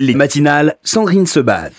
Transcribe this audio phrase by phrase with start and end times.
[0.00, 1.70] Les matinales, Sandrine se bat.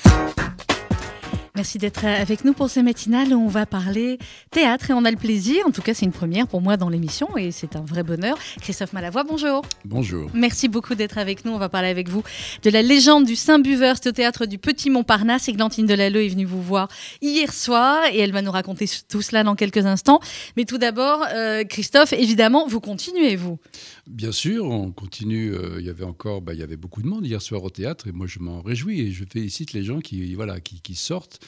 [1.53, 4.19] Merci d'être avec nous pour ces matinales où on va parler
[4.51, 6.89] théâtre et on a le plaisir, en tout cas c'est une première pour moi dans
[6.89, 8.37] l'émission et c'est un vrai bonheur.
[8.61, 9.63] Christophe Malavoie, bonjour.
[9.85, 10.29] Bonjour.
[10.33, 11.53] Merci beaucoup d'être avec nous.
[11.53, 12.23] On va parler avec vous
[12.63, 15.47] de la légende du Saint-Buveur, c'est au théâtre du Petit Montparnasse.
[15.47, 16.89] Églantine Delalleux est venue vous voir
[17.21, 20.19] hier soir et elle va nous raconter tout cela dans quelques instants.
[20.57, 23.59] Mais tout d'abord, euh, Christophe, évidemment, vous continuez, vous
[24.07, 25.53] Bien sûr, on continue.
[25.53, 27.69] Euh, il y avait encore, bah, il y avait beaucoup de monde hier soir au
[27.69, 31.39] théâtre et moi je m'en réjouis et je félicite les gens qui, voilà, qui sortent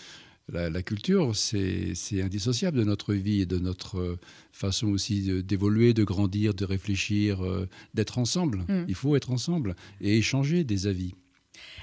[0.49, 4.20] la, culture, c'est indissociable de notre vie et de notre euh,
[4.51, 8.59] façon aussi d'évoluer, de, grandir, de réfléchir, euh, d'être ensemble.
[8.70, 8.85] Mm.
[8.87, 11.15] Il faut être ensemble et échanger des avis.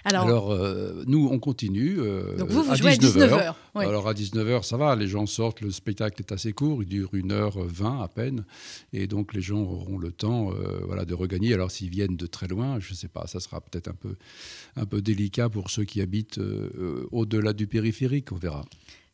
[0.04, 1.96] Alors, euh, nous, on continue.
[1.98, 3.54] Euh, donc vous, vous à jouez 19 à 19h.
[3.74, 7.10] Alors à 19h, ça va, les gens sortent, le spectacle est assez court, il dure
[7.14, 8.44] 1h20 à peine.
[8.92, 11.54] Et donc les gens auront le temps euh, voilà, de regagner.
[11.54, 14.16] Alors s'ils viennent de très loin, je ne sais pas, ça sera peut-être un peu,
[14.76, 16.40] un peu délicat pour ceux qui habitent
[17.10, 18.64] au-delà du périphérique, on verra.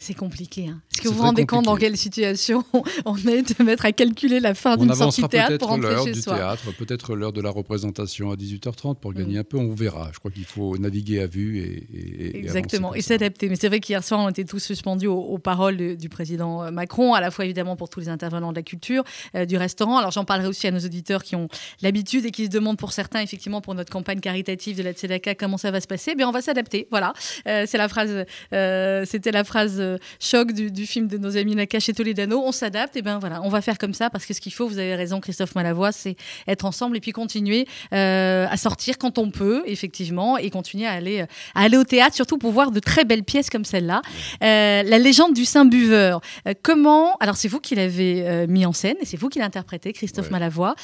[0.02, 0.66] C'est compliqué.
[0.66, 0.80] Hein.
[0.94, 2.64] Est-ce que vous vous rendez compte dans quelle situation
[3.04, 6.22] on est de mettre à calculer la fin d'une sortie théâtre pour rentrer chez du
[6.22, 9.40] théâtre, peut-être l'heure de la représentation à 18h30 pour gagner mm.
[9.40, 9.58] un peu.
[9.58, 10.08] On verra.
[10.14, 13.50] Je crois qu'il faut naviguer à vue et, exactement et s'adapter.
[13.50, 17.12] Mais c'est vrai qu'hier soir on était tous suspendus aux, paroles du président euh, Macron,
[17.12, 19.04] à la fois évidemment pour tous les intervenants de la culture,
[19.34, 19.98] euh, du restaurant.
[19.98, 21.48] Alors j'en parlerai aussi à nos auditeurs qui ont
[21.82, 25.34] l'habitude et qui se demandent pour certains effectivement pour notre campagne caritative de la Tzedaka
[25.34, 26.14] comment ça va se passer.
[26.14, 26.88] Bien on va s'adapter.
[26.90, 27.12] Voilà.
[27.46, 28.24] Euh, c'est la phrase.
[28.50, 32.42] C'était la phrase choc du, film de nos amis Nakash et Toledano.
[32.44, 34.68] On s'adapte, et ben voilà, on va faire comme ça parce que ce qu'il faut,
[34.68, 36.16] vous avez raison, Christophe Malavoie, c'est
[36.46, 40.92] être ensemble et puis continuer euh, à sortir quand on peut, effectivement, et continuer à
[40.92, 44.02] aller, à aller au théâtre, surtout pour voir de très belles pièces comme celle-là.
[44.42, 46.20] Euh, la légende du Saint-Buveur.
[46.46, 49.92] Euh, comment Alors, c'est vous qui l'avez mis en scène et c'est vous qui l'interprétez,
[49.92, 50.74] Christophe Malavoie.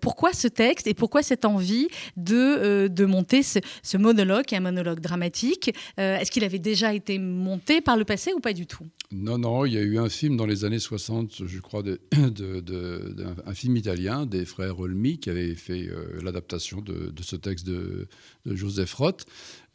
[0.00, 4.58] pourquoi ce texte et pourquoi cette envie de, de monter ce, ce monologue, qui est
[4.58, 5.74] un monologue dramatique?
[5.96, 8.17] Est-ce qu'il avait déjà été monté par le passé?
[8.34, 8.86] Ou pas du tout?
[9.10, 12.00] Non, non, il y a eu un film dans les années 60, je crois, de,
[12.12, 13.14] de,
[13.46, 18.06] un film italien des frères Olmi qui avait fait euh, l'adaptation de, ce texte de,
[18.46, 19.26] Joseph Roth.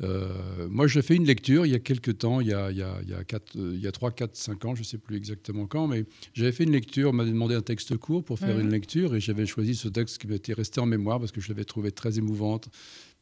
[0.01, 2.77] Euh, moi, j'ai fait une lecture il y a quelques temps, il y a, il
[2.77, 4.85] y a, il y a, 4, il y a 3, 4, 5 ans, je ne
[4.85, 8.23] sais plus exactement quand, mais j'avais fait une lecture, on m'avait demandé un texte court
[8.23, 11.31] pour faire une lecture et j'avais choisi ce texte qui m'était resté en mémoire parce
[11.31, 12.69] que je l'avais trouvé très émouvante,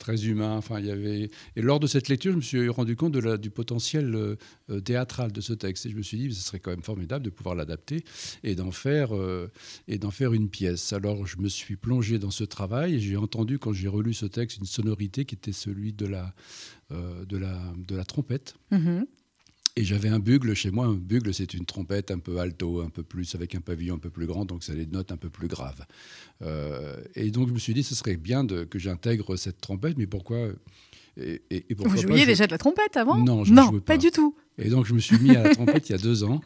[0.02, 0.58] très humain.
[0.58, 1.30] Enfin, il y avait...
[1.56, 5.42] Et lors de cette lecture, je me suis rendu compte du potentiel euh, théâtral de
[5.42, 5.86] ce texte.
[5.86, 8.04] Et je me suis dit, ce serait quand même formidable de pouvoir l'adapter
[8.44, 9.48] et d'en faire, euh,
[10.12, 10.92] faire une pièce.
[10.92, 14.26] Alors, je me suis plongé dans ce travail et j'ai entendu, quand j'ai relu ce
[14.26, 16.34] texte, une sonorité qui était celui de la,
[16.92, 17.58] euh, de la,
[17.88, 18.56] de la trompette.
[18.72, 19.06] Mm-hmm.
[19.78, 20.86] Et j'avais un bugle chez moi.
[20.86, 24.00] Un bugle, c'est une trompette un peu alto, un peu plus, avec un pavillon un
[24.00, 25.86] peu plus grand, donc ça des notes un peu plus graves.
[26.42, 30.08] Euh, et donc je me suis dit, ce serait bien que j'intègre cette trompette, mais
[30.08, 30.50] pourquoi
[31.18, 33.80] et, et, Vous jouiez déjà de la trompette avant Non, je non, pas.
[33.80, 34.36] pas du tout.
[34.58, 36.42] Et donc je me suis mis à la trompette il y a deux ans.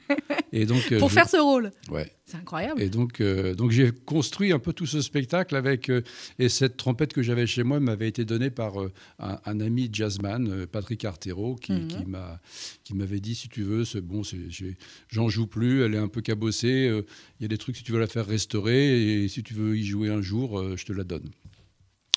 [0.51, 2.09] Et donc, euh, Pour faire ce rôle Ouais.
[2.25, 2.81] C'est incroyable.
[2.81, 5.89] Et donc, euh, donc j'ai construit un peu tout ce spectacle avec.
[5.89, 6.01] Euh,
[6.39, 8.75] et cette trompette que j'avais chez moi m'avait été donnée par
[9.19, 12.05] un, ami jazzman, Patrick Artero, qui, mhm.
[12.83, 14.21] qui m'avait dit si tu veux, c'est bon,
[15.09, 16.89] j'en joue plus, elle est un peu cabossée.
[17.39, 19.77] Il y a des trucs si tu veux la faire restaurer et si tu veux
[19.77, 21.29] y jouer un jour, je te la donne.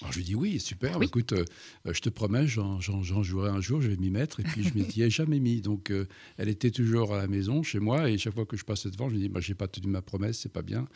[0.01, 1.45] Alors je lui dis oui, super, écoute, euh,
[1.85, 4.39] je te promets, j'en jouerai un jour, je vais m'y mettre.
[4.41, 5.61] Et puis je m'y ai jamais mis.
[5.61, 8.65] Donc euh, elle était toujours à la maison, chez moi, et chaque fois que je
[8.65, 10.87] passais devant, je me dis, bah, j'ai pas tenu ma promesse, c'est pas bien.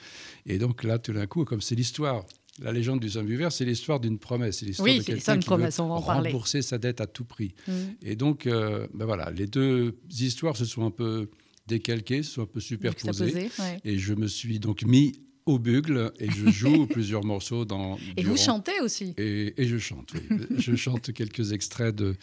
[0.46, 2.24] Et donc là, tout d'un coup, comme c'est l'histoire,
[2.60, 4.58] la légende du saint Vert, c'est l'histoire d'une promesse.
[4.58, 7.54] C'est l'histoire de quelqu'un qui promesse, veut rembourser sa dette à tout prix.
[7.66, 7.72] Mmh.
[8.02, 11.30] Et donc, euh, ben voilà, les deux histoires se sont un peu
[11.66, 13.50] décalquées, se sont un peu superposées.
[13.84, 15.12] Et je me suis donc mis
[15.46, 17.98] au bugle et je joue plusieurs morceaux dans.
[18.16, 19.14] Et vous chantez aussi.
[19.16, 20.38] Et, je chante, oui.
[20.58, 22.16] je chante quelques extraits de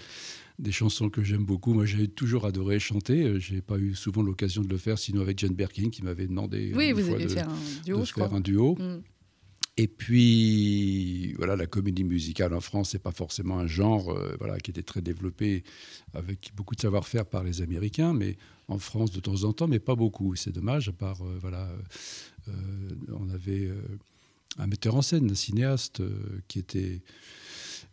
[0.59, 1.73] des chansons que j'aime beaucoup.
[1.73, 3.39] Moi, j'ai toujours adoré chanter.
[3.39, 6.73] J'ai pas eu souvent l'occasion de le faire, sinon avec Jane Birkin qui m'avait demandé
[6.75, 8.75] oui, vous fois de, faire un duo, faire un duo.
[8.75, 9.01] Mm.
[9.77, 14.59] Et puis, voilà, la comédie musicale en France, c'est pas forcément un genre euh, voilà,
[14.59, 15.63] qui était très développé
[16.13, 18.35] avec beaucoup de savoir-faire par les Américains, mais
[18.67, 20.35] en France de temps en temps, mais pas beaucoup.
[20.35, 21.69] C'est dommage, à part, euh, voilà,
[23.13, 23.69] on avait
[24.57, 26.01] un metteur en scène, un cinéaste
[26.47, 27.01] qui était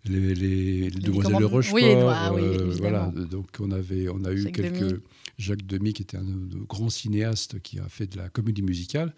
[0.05, 1.75] les, les, Demoiselles de Rochefort.
[1.75, 1.85] Oui,
[2.79, 5.01] voilà, donc on, avait, on a eu quelques.
[5.39, 9.15] Jacques Demy, qui était un, un grand cinéaste qui a fait de la comédie musicale.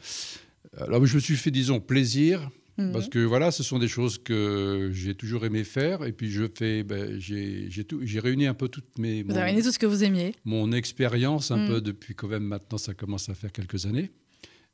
[0.76, 2.50] Alors, je me suis fait, disons, plaisir.
[2.76, 2.92] Mhm.
[2.92, 6.04] Parce que voilà, ce sont des choses que j'ai toujours aimé faire.
[6.04, 9.22] Et puis, je fais, ben, j'ai réuni un peu toutes mes.
[9.22, 10.34] Vous avez réuni tout ce que vous aimiez.
[10.44, 11.68] Mon expérience, un mhm.
[11.68, 14.10] peu depuis quand même maintenant, ça commence à faire quelques années.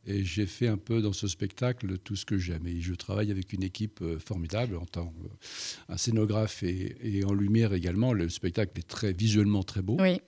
[0.06, 2.67] Et j'ai fait un peu dans ce spectacle tout ce que j'aime.
[2.67, 5.12] Et je travaille avec une équipe euh, formidable en tant
[5.89, 8.12] qu'un scénographe et, en lumière également.
[8.12, 9.97] Le spectacle est très visuellement très beau.
[9.99, 10.21] Oui.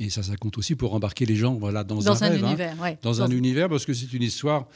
[0.00, 2.48] Et ça, ça compte aussi pour embarquer les gens voilà, dans, un, rêve, hein.
[2.48, 2.76] univers.
[3.02, 4.66] Dans, un univers, parce que c'est une histoire.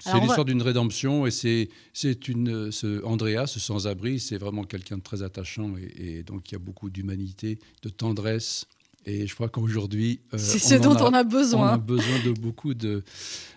[0.00, 4.98] C'est l'histoire d'une rédemption et c'est c'est une ce Andrea, ce sans-abri, c'est vraiment quelqu'un
[4.98, 8.66] de très attachant et, et donc il y a beaucoup d'humanité, de tendresse
[9.06, 11.70] et je crois qu'aujourd'hui, euh, c'est ce dont on a besoin.
[11.70, 13.04] On a besoin de beaucoup de,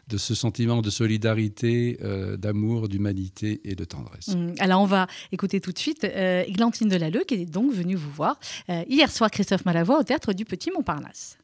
[0.07, 4.30] de ce sentiment de solidarité, euh, d'amour, d'humanité et de tendresse.
[4.30, 4.54] Mmh.
[4.60, 8.12] Alors on va écouter tout de suite euh, Églantine Delalleux qui est donc venue vous
[8.12, 8.40] voir
[8.88, 11.38] hier soir, Christophe Malavoie, au théâtre du Petit Montparnasse.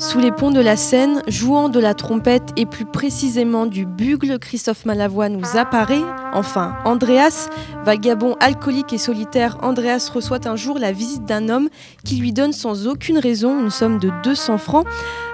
[0.00, 4.38] Sous les ponts de la Seine, jouant de la trompette et plus précisément du bugle,
[4.38, 6.04] Christophe Malavoie nous apparaît.
[6.32, 7.48] Enfin, Andreas,
[7.84, 11.68] vagabond alcoolique et solitaire, Andreas reçoit un jour la visite d'un homme
[12.04, 14.86] qui lui donne sans aucune raison une somme de 200 francs.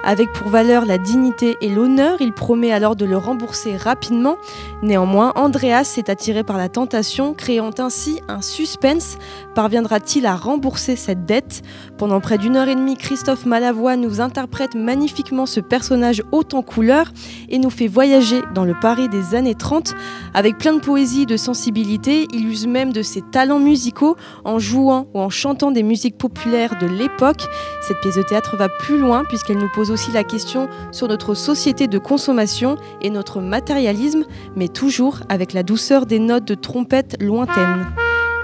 [0.06, 4.36] Avec pour valeur la dignité et l'honneur, il promet alors de le rembourser rapidement.
[4.82, 9.16] Néanmoins, Andreas s'est attiré par la tentation, créant ainsi un suspense.
[9.54, 11.62] Parviendra-t-il à rembourser cette dette?
[11.96, 16.60] Pendant près d'une heure et demie, Christophe Malavoie nous interprète magnifiquement ce personnage haut en
[16.60, 17.10] couleur
[17.48, 19.94] et nous fait voyager dans le Paris des années 30.
[20.34, 24.58] Avec plein de poésie et de sensibilité, il use même de ses talents musicaux en
[24.58, 27.46] jouant ou en chantant des musiques populaires de l'époque.
[27.88, 31.34] Cette pièce de théâtre va plus loin puisqu'elle nous pose aussi la question sur notre
[31.34, 34.24] société de consommation et notre matérialisme,
[34.56, 37.86] mais toujours avec la douceur des notes de trompette lointaines.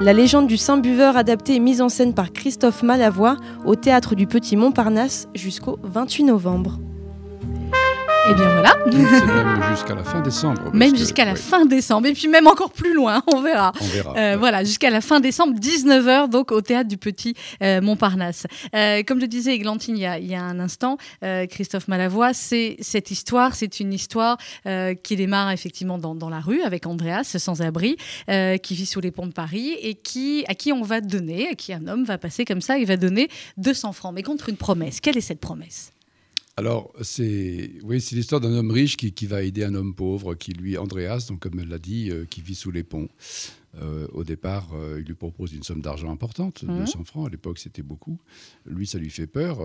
[0.01, 3.37] La légende du Saint Buveur adaptée et mise en scène par Christophe Malavoie
[3.67, 6.79] au théâtre du Petit Montparnasse jusqu'au 28 novembre.
[8.31, 8.77] Et eh bien voilà.
[8.87, 10.71] même jusqu'à la fin décembre.
[10.73, 12.07] Même jusqu'à la fin décembre.
[12.07, 13.73] Et puis même encore plus loin, on verra.
[13.81, 14.17] On verra.
[14.17, 18.47] Euh, voilà, jusqu'à la fin décembre, 19h, donc au théâtre du Petit euh, Montparnasse.
[18.73, 20.97] Euh, comme le disait Églantine il y a, il y a un instant,
[21.51, 24.37] Christophe Malavoie, c'est cette histoire, c'est une histoire
[25.03, 27.97] qui démarre effectivement dans, dans, la rue avec Andreas, sans-abri,
[28.63, 31.55] qui vit sous les ponts de Paris et qui, à qui on va donner, à
[31.55, 34.57] qui un homme va passer comme ça, il va donner 200 francs, mais contre une
[34.57, 35.01] promesse.
[35.01, 35.91] Quelle est cette promesse?
[36.61, 40.53] Alors, c'est oui, c'est l'histoire d'un homme riche qui, va aider un homme pauvre, qui
[40.53, 43.09] lui, Andreas, donc comme elle l'a dit, euh, qui vit sous les ponts.
[43.81, 47.05] Euh, au départ, euh, il lui propose une somme d'argent importante, 200 mmh.
[47.07, 47.29] francs.
[47.29, 48.19] À l'époque, c'était beaucoup.
[48.67, 49.57] Lui, ça lui fait peur.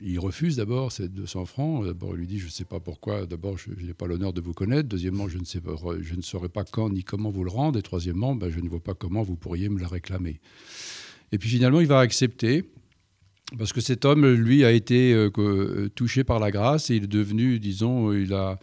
[0.00, 1.84] il refuse d'abord ces 200 francs.
[1.84, 3.26] D'abord, il lui dit Je ne sais pas pourquoi.
[3.26, 4.88] D'abord, je, n'ai pas l'honneur de vous connaître.
[4.88, 7.78] Deuxièmement, je ne, sais pas, je ne saurais pas quand ni comment vous le rendre.
[7.78, 10.40] Et troisièmement, ben, je ne vois pas comment vous pourriez me la réclamer.
[11.30, 12.64] Et puis finalement, il va accepter.
[13.56, 17.04] Parce que cet homme, lui, a été euh, euh, touché par la grâce et il
[17.04, 18.58] est devenu, disons, il a,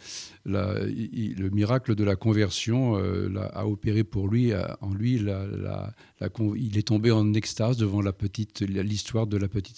[0.45, 4.51] le miracle de la conversion euh, a opéré pour lui,
[4.81, 9.77] en lui, il est tombé en extase devant la petite, l'histoire de la petite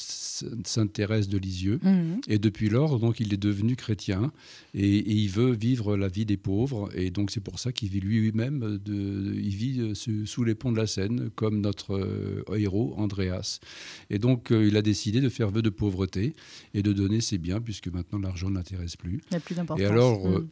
[0.65, 1.79] Sainte Thérèse de Lisieux.
[1.83, 2.21] Mhm.
[2.27, 4.31] Et depuis lors, donc, il est devenu chrétien
[4.73, 6.89] et, il veut vivre la vie des pauvres.
[6.95, 10.77] Et donc, c'est pour ça qu'il vit lui-même, il vit euh, sous les ponts de
[10.77, 13.59] la Seine, comme notre euh, héros, Andreas.
[14.09, 16.33] Et donc, il a décidé de faire vœu de pauvreté
[16.73, 19.21] et de donner ses biens, puisque maintenant l'argent ne l'intéresse plus.
[19.31, 19.83] Il plus d'importance.
[19.83, 20.47] Et alors, mhm.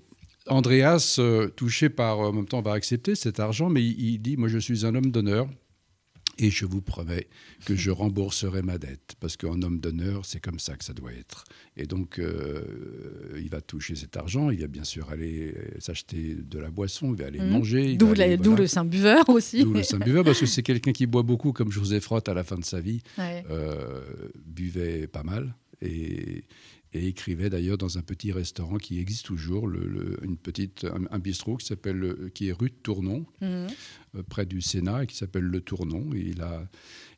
[0.47, 4.47] Andreas, euh, touché par, en même temps, va accepter cet argent, mais il, dit, moi
[4.47, 5.47] je suis un homme d'honneur,
[6.37, 7.27] et je vous promets
[7.65, 11.13] que je rembourserai ma dette, parce qu'un homme d'honneur, c'est comme ça que ça doit
[11.13, 11.45] être.
[11.77, 12.63] Et donc, euh,
[13.37, 17.21] il va toucher cet argent, il va bien sûr aller s'acheter de la boisson, il
[17.21, 17.49] va aller mmh.
[17.49, 17.97] manger.
[17.97, 18.13] D'où
[18.55, 19.63] le saint buveur aussi.
[19.63, 22.33] D'où le saint buveur, parce que c'est quelqu'un qui boit beaucoup, comme Joseph Roth à
[22.33, 24.01] la fin de sa vie, euh,
[24.45, 25.55] buvait pas mal.
[25.81, 26.43] Et,
[26.95, 31.57] et écrivait d'ailleurs dans un petit restaurant qui existe toujours, le, une petite, un, bistrot
[31.57, 33.67] qui s'appelle, qui est rue de Tournon, mhm.
[34.15, 36.13] euh, près du Sénat, et qui s'appelle le Tournon.
[36.13, 36.67] Et il a,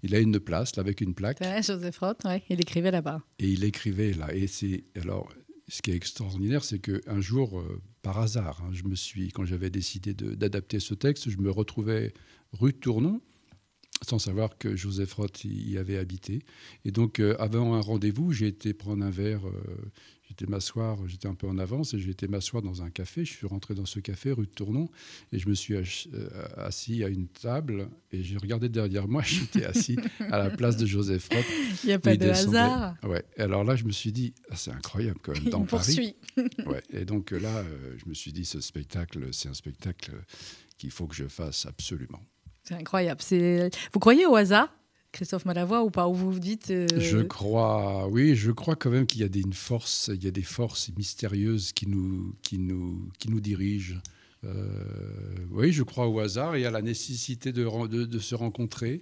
[0.01, 1.39] il a une place là, avec une plaque.
[1.41, 3.21] Ouais, Joseph Roth, ouais, il écrivait là-bas.
[3.37, 4.33] Et il écrivait là.
[4.33, 5.29] Et c'est alors,
[5.67, 9.45] ce qui est extraordinaire, c'est qu'un jour, euh, par hasard, hein, je me suis, quand
[9.45, 12.13] j'avais décidé d'adapter ce texte, je me retrouvais
[12.51, 13.21] rue de Tournon
[14.05, 16.43] sans savoir que Joseph Roth y avait habité.
[16.85, 19.51] Et donc, euh, avant un rendez-vous, j'ai été prendre un verre, euh,
[20.27, 23.25] j'étais m'asseoir, j'étais un peu en avance, et j'ai été m'asseoir dans un café.
[23.25, 24.89] Je suis rentré dans ce café, rue de Tournon,
[25.31, 25.83] et je me suis euh,
[26.57, 30.85] assis à une table, et j'ai regardé derrière moi, j'étais assis à la place de
[30.85, 31.45] Joseph Roth.
[31.83, 32.95] Il n'y a pas de hasard.
[33.03, 33.23] Ouais.
[33.37, 36.15] Alors là, je me suis dit, ah, c'est incroyable quand même, dans Il Paris.
[36.67, 36.83] ouais.
[36.91, 37.63] Et donc là,
[37.97, 40.11] je me suis dit, ce spectacle, c'est un spectacle
[40.77, 42.21] qu'il faut que je fasse absolument.
[42.67, 43.21] C'est incroyable.
[43.93, 44.73] Vous croyez au hasard
[45.13, 46.07] Christophe Malavoie ou pas?
[46.09, 49.29] Ou vous vous dites euh, Je crois, oui, je crois quand même qu'il y a
[49.29, 49.53] des, une
[50.09, 53.95] il y a des forces mystérieuses qui nous, qui nous, qui nous dirigent.
[54.43, 54.53] Euh,
[55.51, 59.01] oui, je crois au hasard et à la nécessité de, se rencontrer.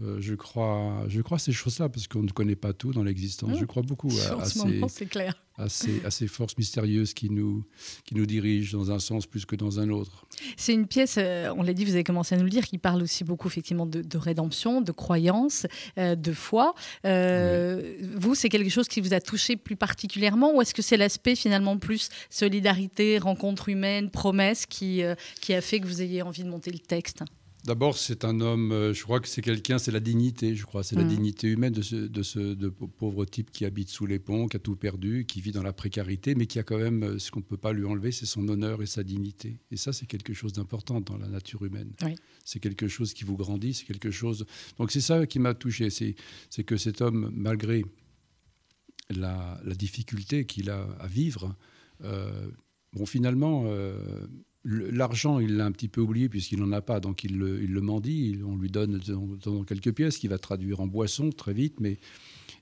[0.00, 3.02] Euh, je, crois, je crois à ces choses-là parce qu'on ne connaît pas tout dans
[3.02, 3.58] l'existence.
[3.58, 5.34] Je crois beaucoup à, ces, clair.
[5.56, 7.64] À, ces, forces mystérieuses qui nous,
[8.04, 10.24] qui nous dirigent dans un sens plus que dans un autre.
[10.56, 12.78] C'est une pièce, euh, on l'a dit, vous avez commencé à nous le dire, qui
[12.78, 15.66] parle aussi beaucoup effectivement de, rédemption, de croyance,
[15.98, 16.74] euh, de foi.
[17.02, 21.34] Vous, c'est quelque chose qui vous a touché plus particulièrement ou est-ce que c'est l'aspect
[21.34, 25.02] finalement plus solidarité, rencontre humaine, promesse qui,
[25.40, 27.24] qui a fait que vous ayez envie de monter le texte?
[27.64, 30.84] D'abord, c'est un homme, euh, je crois que c'est quelqu'un, c'est la dignité, je crois,
[30.84, 31.08] c'est la mm.
[31.08, 34.56] dignité humaine de ce, de ce de pauvre type qui habite sous les ponts, qui
[34.56, 37.30] a tout perdu, qui vit dans la précarité, mais qui a quand même, euh, ce
[37.30, 39.58] qu'on ne peut pas lui enlever, c'est son honneur et sa dignité.
[39.70, 41.92] Et ça, c'est quelque chose d'important dans la nature humaine.
[42.44, 44.46] C'est quelque chose qui vous grandit, c'est quelque chose...
[44.78, 47.84] Donc c'est ça qui m'a touché, c'est que cet homme, malgré
[49.10, 51.56] la, la difficulté qu'il a à vivre,
[52.04, 52.48] euh,
[52.92, 53.64] bon, finalement
[54.70, 57.72] L'argent, il l'a un petit peu oublié puisqu'il n'en a pas, donc il le, il
[57.72, 59.00] le mendie, on lui donne
[59.44, 61.96] dans, quelques pièces qu'il va traduire en boisson très vite, mais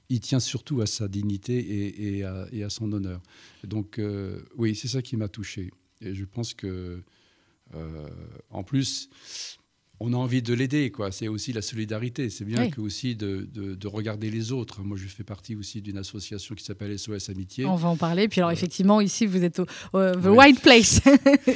[0.08, 3.20] il tient surtout à sa dignité et, à, son honneur.
[3.64, 5.72] Donc euh, oui, c'est ça qui m'a touché.
[6.00, 7.02] Et je pense que,
[7.74, 8.08] euh,
[8.50, 9.08] en plus,
[9.98, 11.10] on a envie de l'aider, quoi.
[11.10, 12.28] C'est aussi la solidarité.
[12.28, 14.82] C'est bien que aussi de, de, regarder les autres.
[14.82, 17.64] Moi, je fais partie aussi d'une association qui s'appelle SOS Amitié.
[17.64, 18.28] On va en parler.
[18.28, 21.00] Puis alors, euh, effectivement, ici, vous êtes au, The White Place.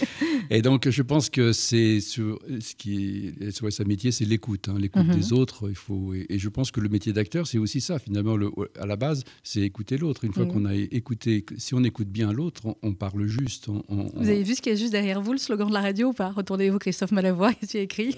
[0.50, 5.16] et donc, je pense que c'est ce qui SOS Amitié, c'est l'écoute, hein, l'écoute mhm.
[5.16, 5.68] des autres.
[5.68, 7.98] Il faut et, je pense que le métier d'acteur, c'est aussi ça.
[7.98, 10.24] Finalement, le, à la base, c'est écouter l'autre.
[10.24, 13.68] Une fois qu'on a écouté, si on écoute bien l'autre, on, parle juste.
[13.68, 16.12] vous avez vu ce qui est juste derrière vous, le slogan de la radio ou
[16.12, 16.30] pas?
[16.30, 18.14] Retournez-vous, Christophe Malavoie, qui a écrit.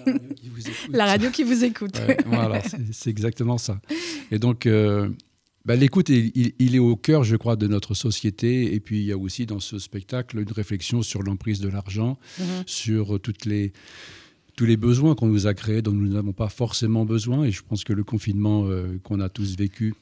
[0.90, 2.00] La radio qui vous écoute.
[2.26, 3.80] voilà, c'est exactement ça.
[4.30, 5.08] Et donc, euh,
[5.64, 8.74] bah, l'écoute, il, est au cœur, je crois, de notre société.
[8.74, 12.18] Et puis, il y a aussi dans ce spectacle une réflexion sur l'emprise de l'argent,
[12.38, 12.46] mhm.
[12.66, 13.72] sur toutes les
[14.56, 17.44] tous les besoins qu'on nous a créés dont nous n'avons pas forcément besoin.
[17.44, 19.94] Et je pense que le confinement euh, qu'on a tous vécu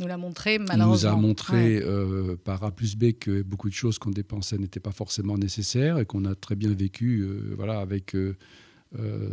[0.00, 1.10] nous l'a montré malheureusement.
[1.10, 4.78] nous a montré euh, par A plus B que beaucoup de choses qu'on dépensait n'étaient
[4.78, 8.36] pas forcément nécessaires et qu'on a très bien vécu voilà, avec euh,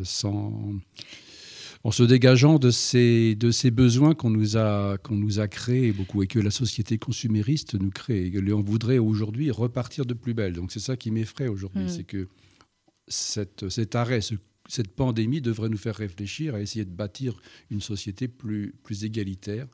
[0.04, 0.74] sans,
[1.86, 5.92] en se dégageant de ces, de ces besoins qu'on nous, a, qu'on nous a créés
[5.92, 8.26] beaucoup et que la société consumériste nous crée.
[8.26, 10.54] Et on voudrait aujourd'hui repartir de plus belle.
[10.54, 11.90] Donc c'est ça qui m'effraie aujourd'hui, mm.
[11.90, 12.28] c'est que
[13.08, 14.20] cette, cet arrêt,
[14.68, 19.68] cette pandémie devrait nous faire réfléchir à essayer de bâtir une société plus, plus égalitaire,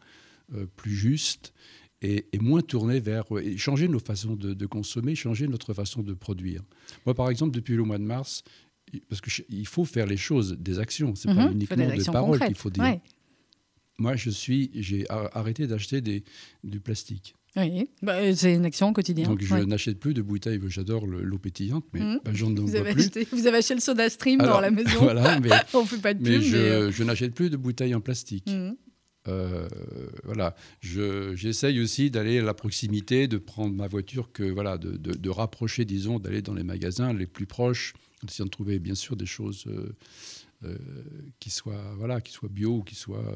[0.54, 1.54] euh, plus juste
[2.02, 6.14] et, moins tournée vers et changer nos façons de, de, consommer, changer notre façon de
[6.14, 6.62] produire.
[7.06, 8.44] Moi, par exemple, depuis le mois de mars,
[9.10, 11.54] parce qu'il faut faire les choses, des actions, c'est pas mhm.
[11.54, 13.00] uniquement des, paroles qu'il faut dire.
[13.98, 16.02] Moi, je suis, j'ai arrêté d'acheter
[16.64, 17.36] du plastique.
[17.58, 19.28] Oui, bah, c'est une action quotidienne.
[19.28, 22.20] Donc je n'achète plus de bouteilles, j'adore l'eau pétillante, mais mhm.
[22.24, 23.10] bah, j'en ai vous, avez plus.
[23.32, 24.90] vous avez acheté le soda stream dans la maison.
[25.02, 28.00] voilà, mais, On fait pas de mais, je, euh, je n'achète plus de bouteilles en
[28.00, 28.48] plastique.
[28.48, 28.76] Mhm.
[29.28, 29.68] Euh,
[30.24, 35.30] voilà, j'essaye aussi d'aller à la proximité, de prendre ma voiture, que voilà, de, de,
[35.30, 39.16] rapprocher, disons, d'aller dans les magasins les plus proches en essayant de trouver bien sûr
[39.16, 39.96] des choses euh,
[40.63, 40.78] euh,
[41.40, 43.34] qui soient voilà, qui soient bio, qui soient.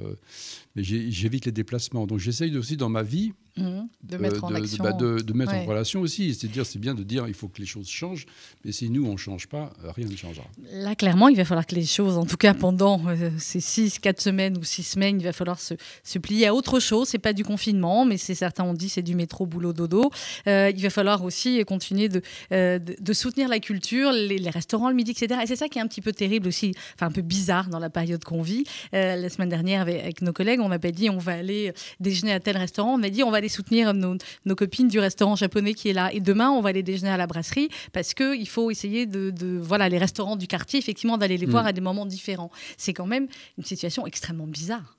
[0.75, 2.08] Mais j'évite les déplacements.
[2.08, 3.88] Donc j'essaye aussi dans ma vie Mmh.
[4.04, 4.84] de mettre en action.
[4.84, 6.34] Bah, de, mettre en relation aussi.
[6.34, 8.26] C'est-à-dire, c'est bien de dire il faut que les choses changent,
[8.66, 10.44] mais si nous, on ne change pas, rien ne changera.
[10.74, 14.00] Là, clairement, il va falloir que les choses, en tout cas pendant euh, ces 6,
[14.00, 17.08] 4 semaines ou 6 semaines, il va falloir se, se plier à autre chose.
[17.08, 20.12] C'est pas du confinement, mais certains ont dit c'est du métro, boulot, dodo.
[20.48, 22.10] Euh, il va falloir aussi continuer
[22.52, 25.40] euh, de, soutenir la culture, les, restaurants le midi, etc.
[25.44, 27.80] Et c'est ça qui est un petit peu terrible aussi, enfin un peu bizarre dans
[27.80, 28.66] la période qu'on vit.
[28.92, 32.34] la semaine dernière, avec, avec nos collègues, on m'a pas dit on va aller déjeuner
[32.34, 32.96] à tel restaurant.
[32.96, 34.18] On m'a dit on va soutenir nos,
[34.56, 36.14] copines du restaurant japonais qui est là.
[36.14, 39.90] Et demain, on va aller déjeuner à la brasserie parce qu'il faut essayer de, Voilà,
[39.90, 41.52] les restaurants du quartier, effectivement, d'aller les mm.
[41.52, 42.52] voir à des moments différents.
[42.78, 44.98] C'est quand même une situation extrêmement bizarre.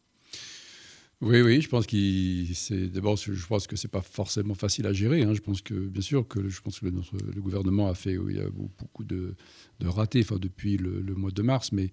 [1.23, 1.97] Oui, oui, je pense que
[2.53, 5.23] c'est d'abord, je pense que c'est pas forcément facile à gérer.
[5.23, 5.33] Hein.
[5.33, 8.39] Je pense que, bien sûr, que je pense que notre, le gouvernement a fait oui,
[8.39, 9.35] a beaucoup de,
[9.81, 11.91] de ratés, enfin depuis le, mois de mars, mais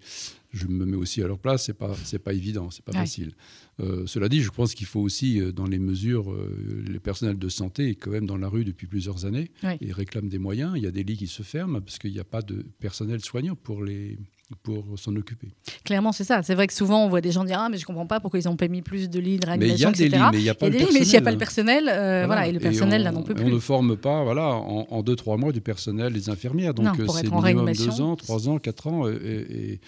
[0.51, 1.63] je me mets aussi à leur place.
[1.63, 3.33] C'est pas, c'est pas évident, c'est pas facile.
[3.79, 7.39] Euh, cela dit, je pense qu'il faut aussi, euh, dans les mesures, euh, les personnels
[7.39, 10.73] de santé est quand même dans la rue depuis plusieurs années et réclament des moyens.
[10.75, 13.21] Il y a des lits qui se ferment parce qu'il n'y a pas de personnel
[13.21, 14.19] soignant pour les
[14.62, 15.50] pour s'en occuper.
[15.83, 16.43] Clairement, c'est ça.
[16.43, 18.19] C'est vrai que souvent, on voit des gens dire Ah, mais je ne comprends pas
[18.19, 20.17] pourquoi ils n'ont pas mis plus de lits de réanimation, mais il y a Des
[20.17, 20.93] lits, mais il n'y a pas le personnel.
[20.93, 22.48] Mais s'il n'y a pas le personnel, euh, voilà.
[22.48, 23.45] et le personnel, là, n'en peut plus.
[23.45, 26.74] On ne forme pas, voilà, en, deux, trois mois, du personnel des infirmières.
[26.74, 29.07] Donc, euh, c'est minimum deux ans, trois ans, quatre ans.
[29.10, 29.79] Et,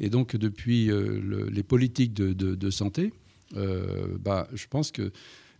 [0.00, 3.12] et, donc, depuis euh, les politiques de, de, santé,
[4.20, 5.12] bah, je pense que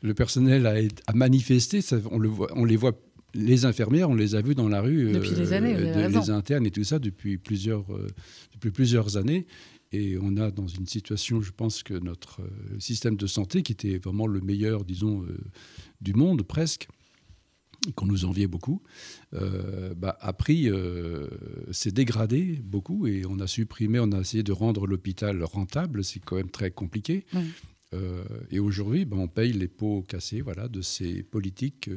[0.03, 0.75] le personnel a,
[1.07, 2.93] a manifesté, ça, on, le voit, on les voit
[3.35, 6.71] les infirmières, on les a vues dans la rue, depuis des années, les internes et
[6.71, 7.87] tout ça depuis plusieurs,
[8.53, 9.47] depuis plusieurs années.
[9.93, 13.73] Et on a dans une situation, je pense que notre euh, système de santé, qui
[13.73, 15.37] était vraiment le meilleur, disons, euh,
[16.01, 16.89] du monde presque,
[17.95, 18.81] qu'on nous enviait beaucoup,
[19.35, 20.71] euh, bah, a pris,
[21.73, 26.21] s'est dégradé beaucoup et on a supprimé, on a essayé de rendre l'hôpital rentable, c'est
[26.21, 27.27] quand même très compliqué.
[28.53, 31.91] et aujourd'hui, bah, on paye les pots cassés voilà, de ces politiques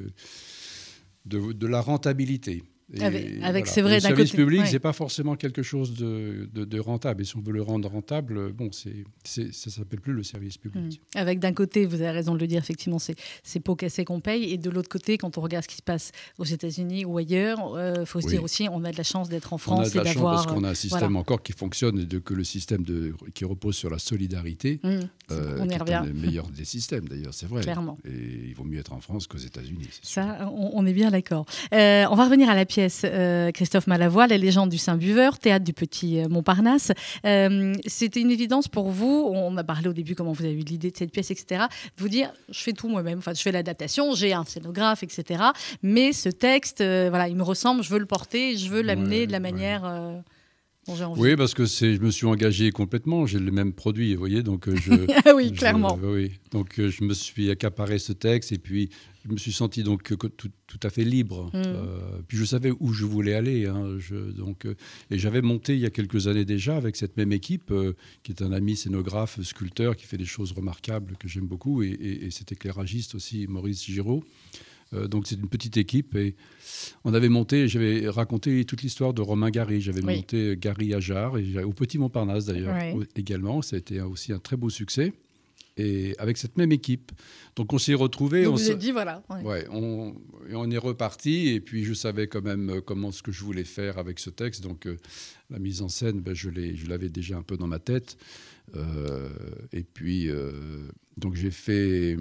[1.26, 2.64] de, la rentabilité
[3.00, 7.24] avec, c'est vrai, Le service public, c'est pas forcément quelque chose de, de, rentable.
[7.24, 11.02] Et si on veut le rendre rentable, bon, c'est, ça s'appelle plus le service public.
[11.16, 11.18] Hmm.
[11.18, 14.20] Avec d'un côté, vous avez raison de le dire, effectivement, c'est, c'est pots cassés qu'on
[14.20, 14.52] paye.
[14.52, 17.58] Et de l'autre côté, quand on regarde ce qui se passe aux États-Unis ou ailleurs,
[17.74, 19.82] il euh, faut se dire aussi, on a de la chance d'être en France on
[19.82, 20.36] a de la d'avoir.
[20.36, 23.16] Chance parce qu'on a un système encore qui fonctionne et de, que le système de,
[23.34, 25.00] qui repose sur la solidarité, hmm.
[25.32, 26.02] euh, on revient.
[26.04, 27.62] est le meilleur des systèmes d'ailleurs, c'est vrai.
[27.62, 27.98] Clairement.
[28.06, 29.88] Et il vaut mieux être en France qu'aux États-Unis.
[30.04, 31.46] Ça, on, est bien d'accord.
[31.74, 35.64] Euh, on va revenir à la pièce, euh, Christophe Malavoie, La légende du Saint-Buveur, théâtre
[35.64, 36.92] du Petit euh, Montparnasse.
[37.26, 40.58] Euh, c'était une évidence pour vous, on a parlé au début comment vous avez eu
[40.58, 43.54] l'idée de cette pièce, etc., de vous dire, je fais tout moi-même, enfin, je fais
[43.54, 45.42] l'adaptation, j'ai un scénographe, etc.,
[45.84, 49.32] mais ce texte, voilà, il me ressemble, je veux le porter, je veux l'amener de
[49.32, 49.84] la manière...
[50.88, 53.26] Oui, parce que c'est, je me suis engagé complètement.
[53.26, 54.94] J'ai le même produit, vous voyez, donc je.
[55.26, 55.98] Ah oui, clairement.
[56.04, 58.90] oui, donc je me suis accaparé ce texte et puis
[59.26, 60.30] je me suis senti donc tout,
[60.68, 61.46] tout à fait libre.
[61.48, 61.62] Mm.
[61.66, 63.66] Euh, puis je savais où je voulais aller.
[63.66, 64.76] Hein, je, donc, euh,
[65.10, 68.32] et j'avais monté il y a quelques années déjà avec cette même équipe, euh, qui
[68.32, 72.26] est un ami scénographe, sculpteur, qui fait des choses remarquables que j'aime beaucoup, et, et,
[72.26, 74.24] et cet éclairagiste aussi, Maurice Giraud.
[74.94, 76.36] Donc c'est une petite équipe et
[77.04, 79.82] on avait monté, j'avais raconté toute l'histoire de Romain Gary.
[79.82, 82.78] J'avais monté Gary Ajar et au Petit Montparnasse d'ailleurs
[83.16, 83.62] également.
[83.62, 85.14] Ça a été aussi un très beau succès
[85.78, 87.12] et avec cette même équipe.
[87.56, 88.48] Donc on s'est retrouvés.
[88.48, 89.24] on vous dit voilà.
[89.44, 90.16] Ouais, on,
[90.52, 93.64] on, est reparti et puis je savais quand même euh, comment ce que je voulais
[93.64, 94.64] faire avec ce texte.
[94.64, 94.98] Donc euh,
[95.50, 96.50] la mise en scène, ben, je
[96.88, 98.18] l'avais déjà un peu dans ma tête.
[98.76, 99.30] Euh,
[99.74, 100.30] et puis
[101.18, 102.18] donc j'ai fait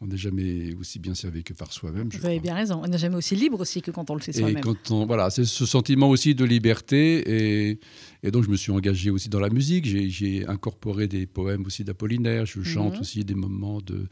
[0.00, 2.10] on n'est jamais aussi bien servi que par soi-même.
[2.12, 2.82] Vous avez bien raison.
[2.84, 4.58] On n'est jamais aussi libre aussi que quand on le fait soi-même.
[4.58, 7.70] Et quand on, voilà, c'est ce sentiment aussi de liberté.
[7.70, 7.80] Et,
[8.22, 9.86] et, donc, je me suis engagé aussi dans la musique.
[9.86, 12.44] J'ai incorporé des poèmes aussi d'Apollinaire.
[12.44, 13.00] Je chante mhm.
[13.00, 14.06] aussi des moments de.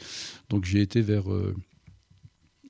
[0.49, 1.55] Donc, j'ai été vers, euh,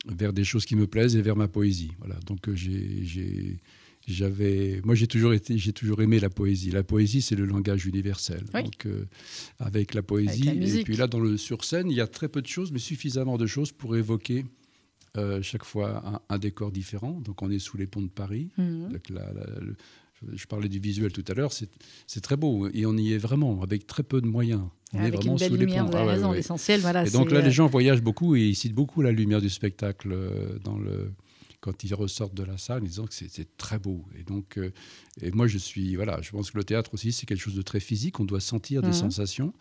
[0.06, 1.92] vers des choses qui me plaisent et vers ma poésie.
[2.00, 2.16] Voilà.
[2.26, 3.60] Donc, euh, j'ai
[4.06, 6.70] j'avais, moi j'ai toujours été, j'ai toujours aimé la poésie.
[6.70, 8.44] La poésie, c'est le langage universel.
[8.52, 9.06] Donc euh,
[9.58, 12.42] avec la poésie, et puis là dans le sur scène, il y a très peu
[12.42, 14.44] de choses, mais suffisamment de choses pour évoquer
[15.16, 17.20] euh, chaque fois un, décor différent.
[17.20, 18.50] Donc on est sous les ponts de Paris.
[18.58, 18.98] Mhm.
[20.32, 23.62] je parlais du visuel tout à l'heure, c'est très beau et on y est vraiment
[23.62, 24.62] avec très peu de moyens.
[24.92, 25.90] On est vraiment sous les ponts.
[25.92, 27.06] Ah raison, l'essentiel, voilà.
[27.06, 29.50] Et donc là, les euh, gens voyagent beaucoup et ils citent beaucoup la lumière du
[29.50, 30.14] spectacle
[30.62, 31.10] dans le
[31.64, 34.04] quand ils ressortent de la salle, ils disant que c'est très beau.
[34.18, 34.70] Et donc, euh,
[35.22, 37.62] et moi, je suis, voilà, je pense que le théâtre aussi, c'est quelque chose de
[37.62, 38.20] très physique.
[38.20, 38.92] On doit sentir des mhm.
[38.92, 39.54] sensations.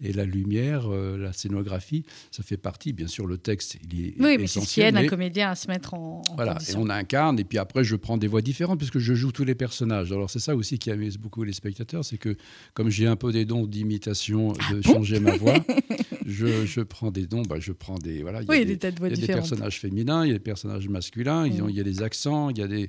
[0.00, 2.92] Et la lumière, euh, la scénographie, ça fait partie.
[2.92, 5.56] Bien sûr, le texte, il est Oui, mais c'est ce qui aide un comédien à
[5.56, 7.40] se mettre en, en Voilà, et on incarne.
[7.40, 10.12] Et puis après, je prends des voix différentes puisque je joue tous les personnages.
[10.12, 12.36] Alors, c'est ça aussi qui amuse beaucoup les spectateurs, c'est que
[12.72, 15.54] comme j'ai un peu des dons d'imitation, ah de changer ma voix,
[16.28, 17.42] je, je, prends des dons.
[17.42, 18.42] Bah, je prends des voilà.
[18.42, 20.30] Il y a, des, tas de voix il y a des personnages féminins, il y
[20.30, 22.88] a des personnages masculins, il y a des accents, il y a des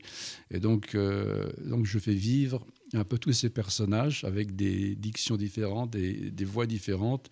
[0.52, 5.38] et donc euh, donc je fais vivre un peu tous ces personnages avec des dictions
[5.38, 7.30] différentes, des, des voix différentes.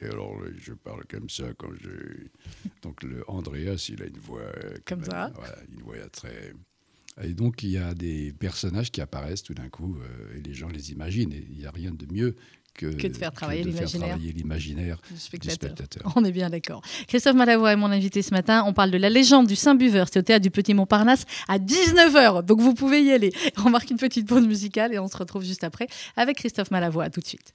[0.00, 1.90] Et alors, je parle comme ça quand je.
[2.82, 4.52] Donc, le Andreas, il a une voix.
[4.84, 5.32] Comme ça
[5.72, 6.52] Une voix très.
[7.22, 10.52] Et donc, il y a des personnages qui apparaissent tout d'un coup, euh, et les
[10.52, 11.32] gens les imaginent.
[11.32, 12.34] Et il n'y a rien de mieux
[12.74, 14.18] que, de faire travailler l'imaginaire
[15.10, 16.12] du, spectateur.
[16.16, 16.82] On est bien d'accord.
[17.06, 18.64] Christophe Malavoie est mon invité ce matin.
[18.66, 20.08] On parle de la légende du Saint-Buveur.
[20.12, 22.44] C'est au théâtre du Petit Montparnasse à 19h.
[22.44, 23.32] Donc vous pouvez y aller.
[23.64, 27.10] On marque une petite pause musicale et on se retrouve juste après avec Christophe Malavoie.
[27.10, 27.54] tout de suite.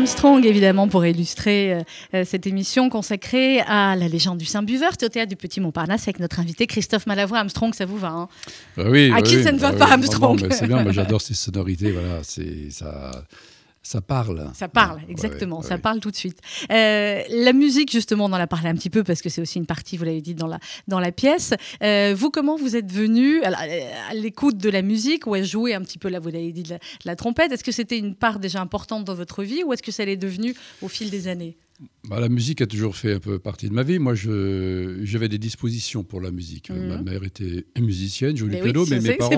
[0.00, 1.82] Armstrong, évidemment, pour illustrer euh,
[2.14, 4.92] euh, cette émission consacrée à la légende du Saint-Buveur.
[5.02, 7.40] au théâtre du Petit Montparnasse avec notre invité Christophe Malavoie.
[7.40, 8.28] Armstrong, ça vous va hein?
[8.78, 9.92] Bah oui, À bah qui oui, ça ne va bah pas.
[9.92, 10.46] Armstrong?
[10.52, 11.92] C'est bien, j'adore ces sonorités.
[11.92, 13.10] Voilà, c'est ça,
[13.82, 14.50] ça parle.
[14.54, 15.80] Ça parle, exactement, ouais, ça ouais.
[15.80, 16.38] parle tout de suite.
[16.70, 19.58] Euh, la musique, justement, on en a parlé un petit peu parce que c'est aussi
[19.58, 21.54] une partie, vous l'avez dit, dans la, dans la pièce.
[21.82, 25.80] Euh, vous, comment vous êtes venu à, l'écoute de la musique ou à jouer un
[25.80, 27.52] petit peu, là, vous l'avez dit, de la, de la trompette?
[27.52, 30.16] Est-ce que c'était une part déjà importante dans votre vie ou est-ce que ça l'est
[30.16, 31.56] devenu au fil des années?
[32.08, 33.98] Bah, la musique a toujours fait un peu partie de ma vie.
[33.98, 36.68] Moi, j'avais des dispositions pour la musique.
[36.70, 36.88] Mhm.
[36.88, 39.30] Ma mère était musicienne, jouait du Mais oui, piano, je mais sais, mes parents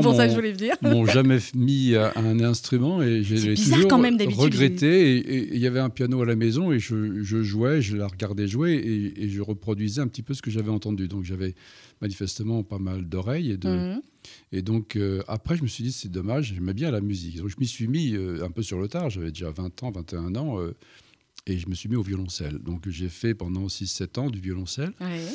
[0.82, 5.16] m'ont- jamais mis à un instrument et C'est j'ai bizarre toujours quand même, regretté.
[5.18, 8.06] Et- il y avait un piano à la maison et je, je jouais, je la
[8.08, 11.06] regardais jouer et, et je reproduisais un petit peu ce que j'avais entendu.
[11.08, 11.54] Donc j'avais
[12.00, 14.00] manifestement pas mal d'oreilles et de, Mhm.
[14.52, 17.36] et donc, euh, après, je me suis dit, c'est dommage, j'aimais bien la musique.
[17.36, 19.92] Donc, je m'y suis mis euh, un peu sur le tard, j'avais déjà 20 ans,
[19.92, 20.74] 21 ans, euh,
[21.46, 22.58] et je me suis mis au violoncelle.
[22.58, 25.26] Donc, j'ai fait pendant 6-7 ans du violoncelle Ouais.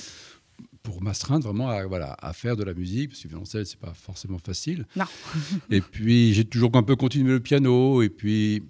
[0.84, 3.80] pour m'astreindre vraiment à, voilà, à faire de la musique, parce que le violoncelle, c'est
[3.80, 4.86] pas forcément facile.
[4.96, 5.06] Non.
[5.70, 8.64] et puis, j'ai toujours un peu continué le piano, et puis.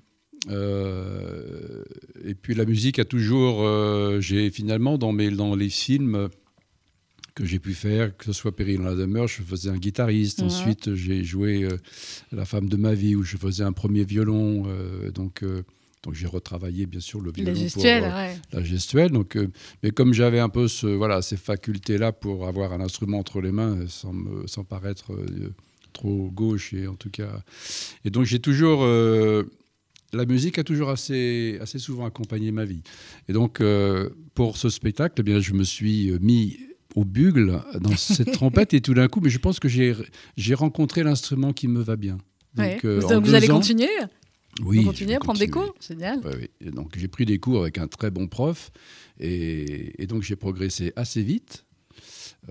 [0.49, 1.83] euh,
[2.23, 6.29] et puis la musique a toujours, euh, j'ai finalement dans, mes, dans les films
[7.35, 10.39] que j'ai pu faire, que ce soit Péril dans la demeure, je faisais un guitariste.
[10.39, 10.45] Ouais.
[10.45, 11.77] Ensuite, j'ai joué euh,
[12.31, 14.63] La femme de ma vie, où je faisais un premier violon.
[14.67, 15.61] euh, donc, euh,
[16.03, 18.37] donc j'ai retravaillé bien sûr le violon La pour, gestuelle, euh, ouais.
[18.53, 19.11] la gestuelle.
[19.11, 19.47] Donc, euh,
[19.83, 23.51] mais comme j'avais un peu ce, voilà, ces facultés-là pour avoir un instrument entre les
[23.51, 25.53] mains, euh, sans, me- sans paraître euh,
[25.93, 27.41] trop gauche, et en tout cas.
[28.05, 28.83] Et donc j'ai toujours.
[28.83, 29.43] euh,
[30.13, 32.81] la musique a toujours assez, assez souvent accompagné ma vie.
[33.27, 36.57] Et donc, euh, pour ce spectacle, eh bien, je me suis euh, mis
[36.95, 41.03] au bugle dans cette trompette et tout d'un coup, mais je pense que j'ai rencontré
[41.03, 42.19] l'instrument qui me va bien.
[42.57, 42.75] Ouais.
[42.75, 43.89] Donc, euh, vous, allez ans- continuer?
[44.63, 46.19] Oui, Vous continuez à prendre des cours Génial.
[46.25, 46.49] Ouais, oui.
[46.67, 48.71] Et donc j'ai pris des cours avec un très bon prof
[49.19, 51.63] et, et donc j'ai progressé assez vite.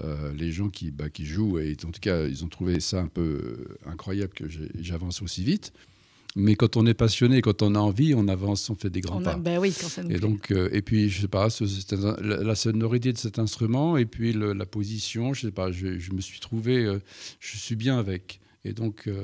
[0.05, 3.01] Euh, les gens qui, bah, qui jouent, et en tout cas, ils ont trouvé ça
[3.01, 4.45] un peu euh, incroyable que
[4.79, 5.73] j'avance aussi vite.
[6.35, 9.17] Mais quand on est passionné, quand on a envie, on avance, on fait des grands
[9.17, 9.37] On a- pas.
[9.37, 11.65] bah oui, quand ça nous Et donc, euh, et puis, je sais pas, ce-
[12.23, 15.99] la, la sonorité de cet instrument et puis le- la position, je sais pas, je,
[15.99, 16.99] je me suis trouvé, euh,
[17.41, 18.41] je suis bien avec.
[18.67, 19.21] Et donc, euh,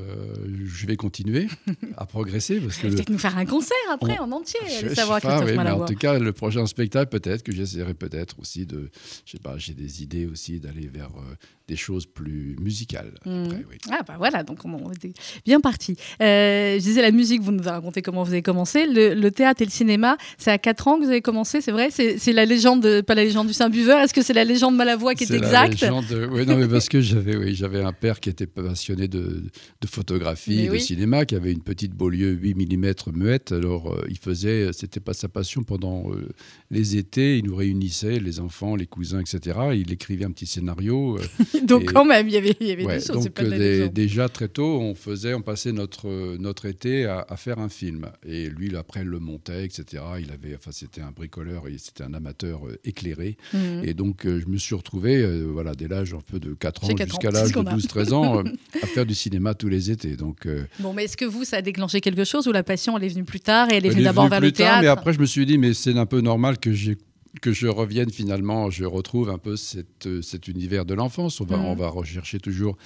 [0.64, 1.48] je vais continuer
[1.96, 4.60] à progresser parce que peut-être nous faire un concert après on- en entier.
[4.68, 7.50] je- je savoir sais pas, oui, mais en tout cas, le prochain spectacle, peut-être que
[7.52, 8.88] j'essaierai peut-être aussi de,
[9.26, 11.34] je sais pas, j'ai des idées aussi d'aller vers euh,
[11.66, 13.14] des choses plus musicales.
[13.20, 13.76] Après, oui.
[13.90, 15.12] Ah bah voilà, donc on on était
[15.44, 15.96] bien parti.
[16.20, 18.86] Euh, je disais la musique, vous nous avez raconté comment vous avez commencé.
[18.86, 21.72] Le, le théâtre et le cinéma, c'est à 4 ans que vous avez commencé, c'est
[21.72, 21.88] vrai?
[21.90, 25.14] C'est la légende, de- pas la légende du Saint-Buveur, est-ce que c'est la légende Malavoie
[25.14, 25.80] qui est, exacte?
[25.80, 29.31] légende Oui, non, mais parce que j'avais, oui, j'avais un père qui était passionné de,
[29.32, 29.42] de,
[29.80, 33.52] de photographie, de cinéma, qui avait une petite Beaulieu 8 mm muette.
[33.52, 36.28] Alors, euh, il faisait, c'était pas sa passion pendant euh,
[36.70, 37.38] les étés.
[37.38, 39.58] Il nous réunissait, les enfants, les cousins, etc.
[39.74, 41.18] Il écrivait un petit scénario.
[41.18, 43.16] euh, Donc Et- quand même, il y avait, il y avait Ouais, des choses.
[43.24, 43.92] donc pas de la euh, des- légende.
[43.92, 47.68] déjà très tôt, on faisait, on passait notre euh, notre été à, à faire un
[47.68, 48.06] film.
[48.26, 50.02] Et lui, après, il le montait, etc.
[50.20, 53.36] Il avait, enfin, c'était un bricoleur, et c'était un amateur euh, éclairé.
[53.54, 53.82] Mhm.
[53.84, 56.84] Et donc, euh, je me suis retrouvé, euh, voilà, dès l'âge un peu de 4
[56.84, 57.76] ans jusqu'à l'âge de qu'on a.
[57.76, 58.50] 12-13 ans, euh,
[58.82, 60.16] à faire du cinéma tous les étés.
[60.16, 62.96] Donc, euh, Bon, mais est-ce que vous, ça a déclenché quelque chose ou la passion,
[62.96, 64.82] elle est venue plus tard et elle est venue d'abord vers plus le tard, théâtre
[64.82, 66.96] Mais après, je me suis dit, mais c'est un peu normal que j'ai
[67.40, 71.40] que je revienne finalement, je retrouve un peu cette, euh, cet univers de l'enfance.
[71.40, 71.64] On va, Mhm.
[71.64, 72.76] on va rechercher toujours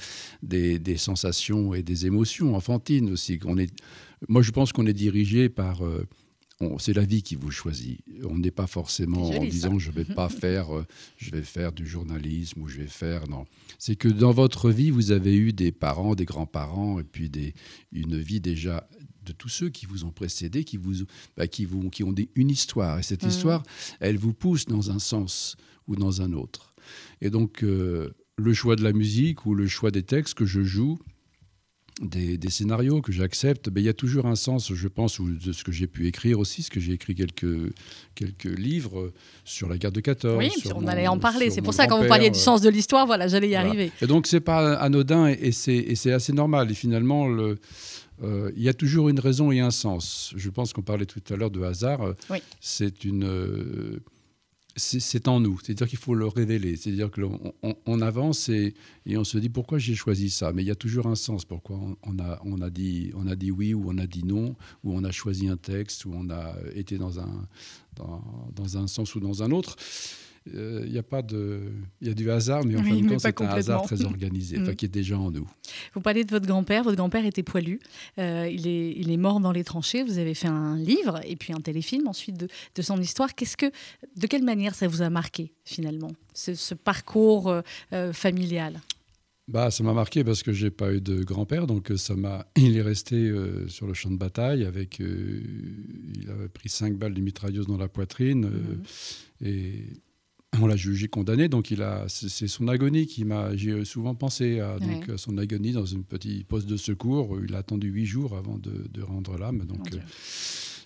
[0.41, 3.41] des, des sensations et des émotions enfantines aussi.
[3.45, 3.69] On est,
[4.29, 5.85] moi, je pense qu'on est dirigé par.
[5.85, 6.07] euh,
[6.79, 8.01] c'est la vie qui vous choisit.
[8.25, 9.51] On n'est pas forcément en joli, ça.
[9.51, 10.87] disant je vais pas faire, euh,
[11.19, 13.45] je vais faire du journalisme ou je vais faire non.
[13.79, 17.55] C'est que dans votre vie vous avez eu des parents, des grands-parents et puis des,
[17.92, 18.88] une vie déjà
[19.23, 21.05] de tous ceux qui vous ont précédé, qui vous,
[21.37, 23.29] bah, qui vous, qui ont des, une histoire et cette Mhm.
[23.31, 23.62] histoire,
[24.01, 25.57] elle vous pousse dans un sens
[25.88, 26.73] ou dans un autre.
[27.21, 30.62] Et donc euh, le choix de la musique ou le choix des textes que je
[30.62, 30.99] joue
[32.02, 35.30] des, des scénarios que j'accepte, ben, il y a toujours un sens, je pense, ou
[35.30, 37.72] de ce que j'ai pu écrire aussi, parce que j'ai écrit quelques,
[38.14, 39.12] quelques livres
[39.44, 40.37] sur la guerre de 14.
[40.37, 41.50] Oui, on mon- allait en parler.
[41.50, 43.68] C'est pour ça, quand vous parliez du euh, sens de l'histoire, voilà, j'allais y voilà.
[43.68, 43.92] arriver.
[44.02, 46.70] Et donc, c'est pas anodin et, et c'est et c'est assez normal.
[46.70, 47.59] Et finalement, le,
[48.22, 50.32] euh, il y a toujours une raison et un sens.
[50.37, 52.14] Je pense qu'on parlait tout à l'heure de hasard.
[52.30, 52.38] Oui.
[52.61, 53.24] C'est une.
[53.24, 54.00] euh,
[54.77, 58.75] c'est en nous, c'est-à-dire qu'il faut le révéler, c'est-à-dire qu'on on, on avance et,
[59.09, 61.79] on se dit pourquoi j'ai choisi ça, mais il y a toujours un sens, pourquoi
[62.03, 65.11] on, a, dit, on a dit oui ou on a dit non, ou on a
[65.11, 67.49] choisi un texte, ou on a été dans un,
[67.97, 69.77] dans un sens ou dans un autre.
[70.54, 71.61] Euh, Il y a pas de,
[72.00, 74.04] il y a du hasard, mais en Oui, fin de compte, c'est un hasard très
[74.04, 74.62] organisé, Mm.
[74.62, 75.48] enfin, qui est déjà en nous.
[75.94, 76.85] Vous parlez de votre grand-père.
[76.85, 77.80] Votre grand-père était poilu.
[78.18, 80.02] Euh, il, est, il est mort dans les tranchées.
[80.04, 83.35] Vous avez fait un livre et puis un téléfilm ensuite de, de son histoire.
[83.35, 83.66] Qu'est-ce que,
[84.16, 88.80] de quelle manière ça vous a marqué finalement, ce, ce parcours euh, euh, familial?
[89.48, 92.46] Bah, ça m'a marqué parce que j'ai pas eu de grand-père, donc euh, ça m'a.
[92.56, 95.00] Il est resté euh, sur le champ de bataille avec.
[95.00, 95.40] euh,
[96.20, 99.85] il avait pris cinq balles de mitrailleuse dans la poitrine euh, et
[100.61, 101.49] on l'a jugé condamné.
[101.49, 102.05] Donc il a.
[102.09, 103.55] C'est son agonie qui m'a.
[103.57, 105.14] J'ai souvent pensé à, donc, Ouais.
[105.14, 107.38] à son agonie dans une petite poste de secours.
[107.47, 109.64] Il a attendu huit jours avant de, de rendre l'âme.
[109.66, 109.99] Donc euh,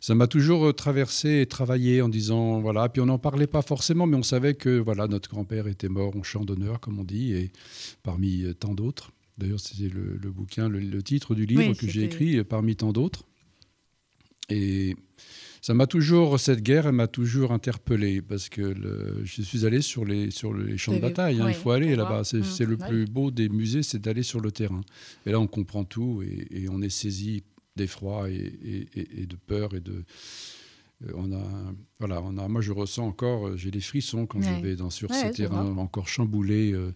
[0.00, 2.88] ça m'a toujours euh, traversé et travaillé en disant voilà.
[2.88, 6.16] Puis on n'en parlait pas forcément, mais on savait que voilà notre grand-père était mort
[6.16, 7.50] en champ d'honneur, comme on dit, et
[8.02, 9.12] parmi euh, tant d'autres.
[9.38, 12.44] D'ailleurs, c'est le, le bouquin, le, le titre du livre Oui, que j'ai c'était- écrit
[12.44, 13.24] parmi tant d'autres.
[14.50, 14.96] Et
[15.60, 19.80] ça m'a toujours, cette guerre, elle m'a toujours interpellé parce que le- je suis allé
[19.82, 21.40] sur les, sur les champs de bataille.
[21.40, 22.24] hein, ouais, il faut aller là-bas.
[22.24, 22.44] C'est Mm.
[22.44, 24.80] c'est le plus beau des musées, c'est d'aller sur le terrain.
[25.26, 27.42] Et là, on comprend tout et, et on est saisi
[27.76, 29.92] d'effroi et, et- et- et de peur et de.
[31.06, 31.42] euh, On a,
[31.98, 34.56] voilà, on a, moi je ressens encore, euh, j'ai des frissons quand Ouais.
[34.60, 36.92] je vais dans, sur Ouais, ces terrains encore chamboulés euh,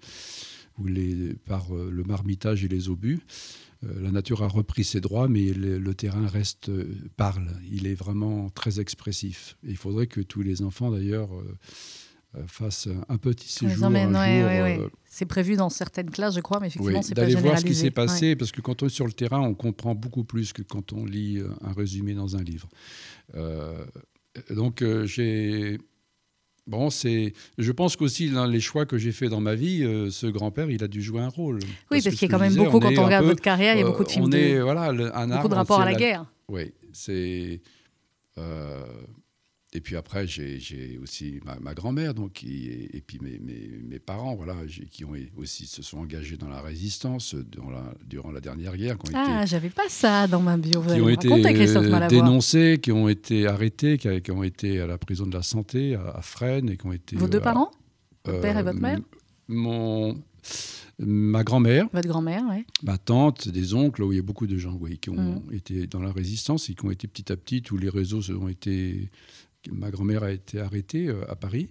[0.85, 3.20] les, par euh, le marmitage et les obus.
[3.85, 7.49] Euh, la nature a repris ses droits, mais le, le terrain reste, euh, parle.
[7.70, 9.57] Il est vraiment très expressif.
[9.66, 14.62] Et il faudrait que tous les enfants, d'ailleurs, euh, fassent un petit séjour ouais, ouais,
[14.62, 14.79] ouais.
[14.81, 17.64] euh, C'est prévu dans certaines classes, je crois, mais effectivement, c'est pas d'aller voir ce
[17.64, 20.53] qui s'est passé, parce que quand on est sur le terrain, on comprend beaucoup plus
[20.53, 22.68] que quand on lit un résumé dans un livre.
[23.37, 23.85] Euh,
[24.51, 25.79] donc j'ai
[26.66, 30.11] bon, c'est, je pense qu'aussi dans les choix que j'ai faits dans ma vie, euh,
[30.11, 31.59] ce grand-père, il a dû jouer un rôle.
[31.59, 33.42] Oui, Parce parce qu'il y a quand même disais, beaucoup, quand on regarde peu, votre
[33.42, 34.37] carrière, il y a euh, beaucoup de films on de...
[34.37, 36.27] est voilà le- un Beaucoup de rapports à la entier guerre.
[36.48, 37.61] oui, c'est.
[38.38, 38.85] euh,
[39.75, 43.99] et puis après, j'ai aussi ma, ma grand-mère, donc, qui, et, puis mes, mes, mes
[43.99, 44.55] parents, voilà,
[44.91, 48.97] qui ont aussi se sont engagés dans la résistance durant la, durant la dernière guerre,
[48.99, 50.81] qui ont Ah, j'avais pas ça dans ma bio.
[50.81, 54.87] Vous qui ont été euh, dénoncés, qui ont été arrêtés, qui, qui ont été à
[54.87, 57.17] la prison de la santé à, à Fresnes, et qui ont été.
[57.17, 57.71] Vos deux euh, parents?
[58.25, 59.01] Votre père et votre euh, mère?
[59.49, 60.23] Mon.
[61.01, 62.65] Ma grand-mère, Votre grand-mère, oui.
[62.85, 65.53] ma tante, des oncles, où il y a beaucoup de gens oui, qui ont Mhm.
[65.53, 68.31] été dans la résistance et qui ont été petit à petit, tous les réseaux se-
[68.33, 69.11] ont été.
[69.72, 71.68] Ma grand-mère a été arrêtée euh, à Paris.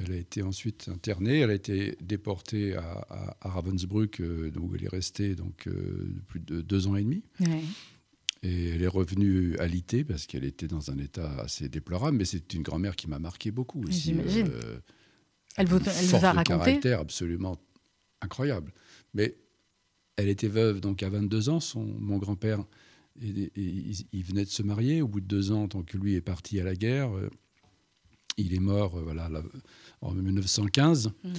[0.00, 1.38] Elle a été ensuite internée.
[1.40, 6.08] Elle a été déportée à, à- à Ravensbrück, euh, où elle est restée donc, euh,
[6.28, 7.22] plus de deux ans et demi.
[7.40, 7.62] Ouais.
[8.44, 12.16] Et elle est revenue alitée parce qu'elle était dans un état assez déplorable.
[12.18, 14.00] Mais c'est une grand-mère qui m'a marqué beaucoup aussi.
[14.00, 14.48] J'imagine.
[14.52, 14.78] euh,
[15.56, 17.58] Elle vous, elle vous a raconté caractère absolument
[18.20, 18.72] incroyable.
[19.14, 19.34] Mais
[20.16, 21.58] elle était veuve donc à 22 ans.
[21.60, 22.62] Son, mon grand-père,
[23.22, 25.02] et- et il, il venait de se marier.
[25.02, 27.28] Au bout de deux ans, tant que lui est parti à la guerre, euh,
[28.40, 29.42] Il est mort euh, voilà, là,
[30.00, 31.10] en 1915.
[31.24, 31.32] Mhm.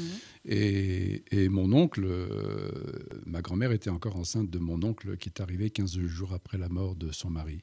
[0.45, 2.71] Et, et mon oncle, euh,
[3.25, 6.67] ma grand-mère était encore enceinte de mon oncle qui est arrivé 15 jours après la
[6.67, 7.61] mort de son mari.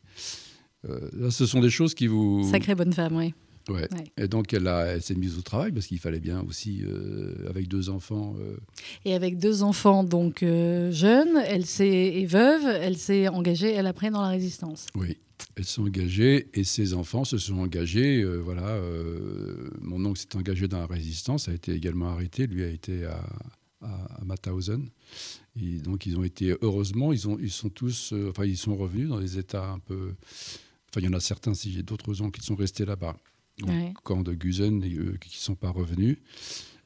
[1.12, 2.48] Là, ce sont des choses qui vous...
[2.50, 3.34] Sacrée bonne femme, oui.
[3.68, 3.88] Ouais.
[3.92, 4.04] Ouais.
[4.16, 7.34] Et donc, elle, a- elle s'est mise au travail parce qu'il fallait bien aussi, euh,
[7.48, 8.34] avec deux enfants.
[8.38, 8.56] euh,
[9.04, 13.86] Et avec deux enfants donc euh, jeunes, elle s'est et veuve, elle s'est engagée elle
[13.86, 14.86] après dans la résistance.
[14.94, 15.16] oui,
[15.56, 18.24] elle s'est engagée et ses enfants se sont engagés.
[18.24, 18.78] voilà,
[19.80, 22.46] mon oncle s'est engagé dans la résistance, a été également arrêté.
[22.46, 23.20] Lui a été à,
[23.82, 24.88] à, à Mauthausen.
[25.60, 29.08] Et donc, ils ont été, heureusement, ils, ont, ils sont tous, enfin, ils sont revenus
[29.08, 30.12] dans des états un peu.
[30.90, 33.16] Enfin, il y en a certains, si j'ai d'autres ans, qui sont restés là-bas.
[33.62, 33.94] Au Ouais.
[34.04, 36.18] camp de Gusen, et eux qui ne sont pas revenus.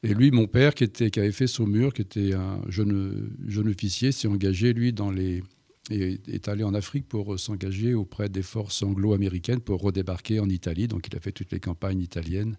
[0.03, 3.67] Et lui, mon père, qui, était, qui avait fait Saumur, qui était un jeune, jeune
[3.67, 5.43] officier, s'est engagé, lui, dans les,
[5.89, 10.47] et est allé en Afrique pour euh, s'engager auprès des forces anglo-américaines pour redébarquer en
[10.49, 10.87] Italie.
[10.87, 12.57] Donc, il a fait toutes les campagnes italiennes.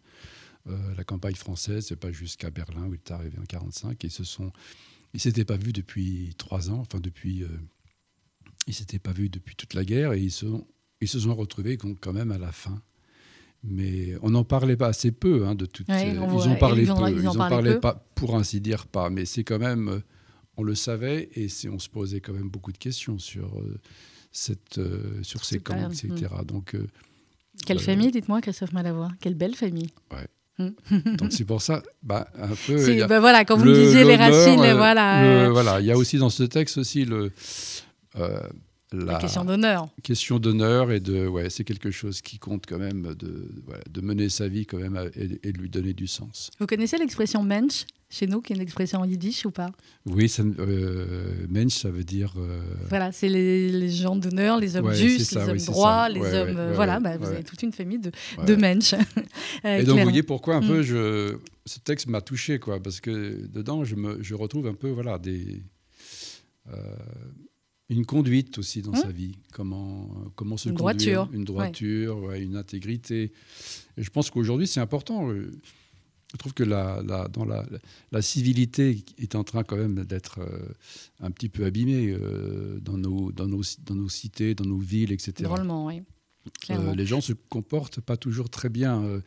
[0.69, 4.05] Euh, la campagne française, c'est pas jusqu'à Berlin où il est arrivé en 45.
[4.05, 4.53] Et ils se sont,
[5.15, 6.79] ils s'étaient pas vus depuis trois ans.
[6.81, 7.49] Enfin, depuis, euh,
[8.69, 10.67] ils s'étaient pas vus depuis toute la guerre et ils se, sont-
[11.01, 12.81] ils se sont retrouvés quand même à la fin.
[13.65, 15.89] Mais on n'en parlait pas assez peu hein, de toutes.
[15.89, 16.89] Ouais, ces- on ils en parlaient peu.
[16.89, 17.81] ils en Ils en parlaient peu.
[17.81, 19.09] pas, pour ainsi dire pas.
[19.09, 19.99] Mais c'est quand même, euh,
[20.57, 23.79] on le savait et on se posait quand même beaucoup de questions sur euh,
[24.33, 26.11] cette, euh, sur ces camps, etc.
[26.45, 26.87] Donc, euh,
[27.67, 29.11] Quelle Euh, famille, dites-moi, Christophe Malavoie?
[29.21, 29.91] Quelle belle famille.
[30.59, 33.03] donc c'est pour ça, bah, un peu.
[33.03, 35.81] A bah voilà, quand vous me le- disiez les racines, euh, voilà, le- voilà.
[35.81, 37.31] Il y a aussi dans ce texte aussi le.
[38.17, 38.41] euh,
[38.97, 39.89] la question d'honneur.
[40.03, 44.01] question d'honneur et de ouais c'est quelque chose qui compte quand même de voilà, de
[44.01, 46.99] mener sa vie quand même à- et, et de lui donner du sens Vous connaissez
[46.99, 49.71] l'expression mensch chez nous, qui est une expression en yiddish ou pas?
[50.05, 54.77] Oui ça, euh, mensch ça veut dire euh, Voilà, c'est les, les gens d'honneur, les
[54.77, 56.57] hommes Ouais, justes, ça, les hommes droits, les Ouais, hommes.
[56.57, 58.11] ouais, voilà, bah, vous avez toute une famille de,
[58.47, 58.95] de mensch.
[59.65, 60.67] Euh, et donc vous voyez pourquoi un Mm.
[60.69, 64.75] peu je ce texte m'a touché quoi parce que dedans je me je retrouve un
[64.75, 65.63] peu voilà des
[67.93, 72.43] une conduite aussi dans sa vie comment comment se Une conduire droiture, une droiture ouais,
[72.43, 73.33] une intégrité
[73.97, 75.51] et je pense qu'aujourd'hui c'est important euh,
[76.33, 77.67] je trouve que la, la- dans la,
[78.11, 80.73] la civilité est en train quand même d'être euh,
[81.21, 85.13] un petit peu abîmée euh, dans, nos, dans, nos, dans nos cités, dans nos villes,
[85.13, 85.33] etc.
[85.43, 86.01] Drôlement, oui.
[86.71, 89.03] Euh, les gens se comportent pas toujours très bien.
[89.03, 89.21] euh,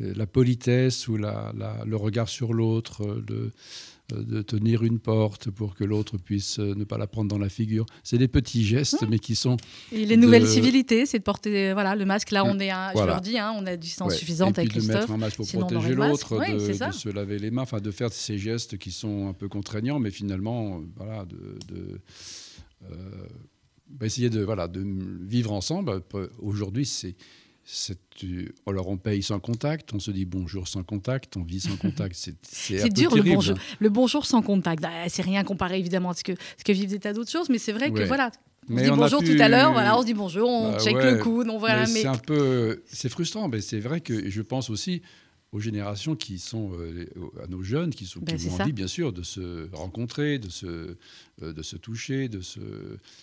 [0.00, 3.50] euh, la politesse ou la, la- le regard sur l'autre, euh, euh,
[4.12, 7.48] de tenir une porte pour que l'autre puisse euh, ne pas la prendre dans la
[7.48, 7.86] figure.
[8.02, 9.56] C'est des petits gestes, mais qui sont
[9.92, 12.30] Et les nouvelles de- civilités, c'est de porter voilà, le masque.
[12.30, 14.18] Là, on est à, je leur dis, hein, on a distance Ouais.
[14.18, 15.00] suffisante et puis avec de Christophe.
[15.00, 17.80] mettre un masque pour sinon protéger l'autre, Ouais, de, de se laver les mains, enfin
[17.80, 22.00] de faire ces gestes qui sont un peu contraignants, mais finalement, euh, voilà, de, de,
[22.84, 22.96] euh,
[23.90, 24.84] bah, essayer de voilà de
[25.22, 26.02] vivre ensemble.
[26.14, 27.14] Euh, Aujourd'hui, c'est
[28.66, 32.14] alors on paye sans contact, on se dit bonjour sans contact, on vit sans contact.
[32.42, 33.56] C'est peu dur le bonjour.
[33.78, 34.84] Le bonjour sans contact.
[34.86, 37.48] Ah, c'est rien comparé évidemment à ce que, ce que vivent des tas d'autres choses,
[37.48, 38.30] mais c'est vrai que voilà.
[38.68, 40.48] On Mais se dit on bonjour pu- tout à l'heure, voilà, on se dit bonjour,
[40.48, 41.12] on Bah check ouais.
[41.14, 44.30] le coude, on voilà, Mais mais c'est un peu, c'est frustrant, mais c'est vrai que
[44.30, 45.02] je pense aussi
[45.50, 47.06] aux générations qui sont euh,
[47.42, 50.48] à nos jeunes qui sont Ben, qui ont envie bien sûr de se rencontrer, de
[50.48, 50.96] se
[51.52, 52.60] de se toucher, de se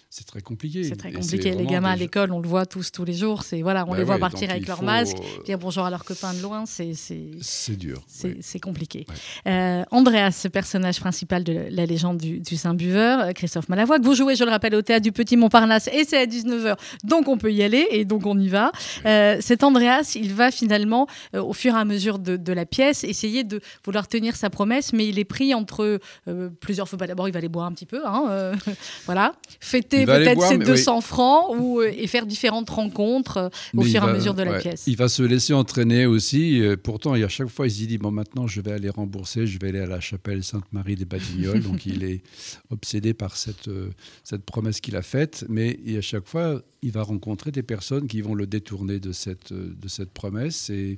[0.10, 0.84] c'est très compliqué.
[0.84, 1.52] c'est très compliqué.
[1.52, 3.44] Les gamins à l'école, on le voit tous tous les jours.
[3.44, 5.90] C'est voilà, on Bah les voit ouais, partir avec leur faut- masque, dire bonjour à
[5.90, 6.66] leurs copains de loin.
[6.66, 8.02] C'est c'est dur.
[8.08, 8.60] C'est ouais.
[8.60, 9.06] compliqué.
[9.48, 14.04] Euh, Andreas, ce personnage principal de la légende du, du Saint-Buveur, euh, Christophe Malavoie, que
[14.06, 17.28] vous jouez, je le rappelle, au théâtre du Petit Montparnasse, et c'est à 19h, donc
[17.28, 18.72] on peut y aller, et donc on y va.
[19.06, 22.66] Euh, cet Andreas, il va finalement, euh, au fur et à mesure de, de la
[22.66, 26.98] pièce, essayer de vouloir tenir sa promesse, mais il est pris entre euh, plusieurs fois.
[26.98, 28.56] Bah, D'abord, il va aller boire un petit peu, hein, euh,
[29.06, 33.82] voilà, fêter peut-être ses mais 200 francs, ou, euh, et faire différentes rencontres euh, au
[33.84, 34.84] fur et à mesure de la pièce.
[34.88, 36.62] Il va se laisser entraîner aussi.
[36.84, 39.60] pourtant, et à chaque fois, il se dit bon, maintenant, je vais aller rembourser, je
[39.60, 41.62] vais aller à la chapelle Sainte-Marie des Batignolles.
[41.62, 42.22] Donc, il est
[42.69, 43.69] obsédé par cette,
[44.24, 45.45] cette promesse qu'il a faite.
[45.50, 49.54] Mais à chaque fois, il va rencontrer des personnes qui vont le détourner de cette,
[49.54, 50.98] de cette promesse et,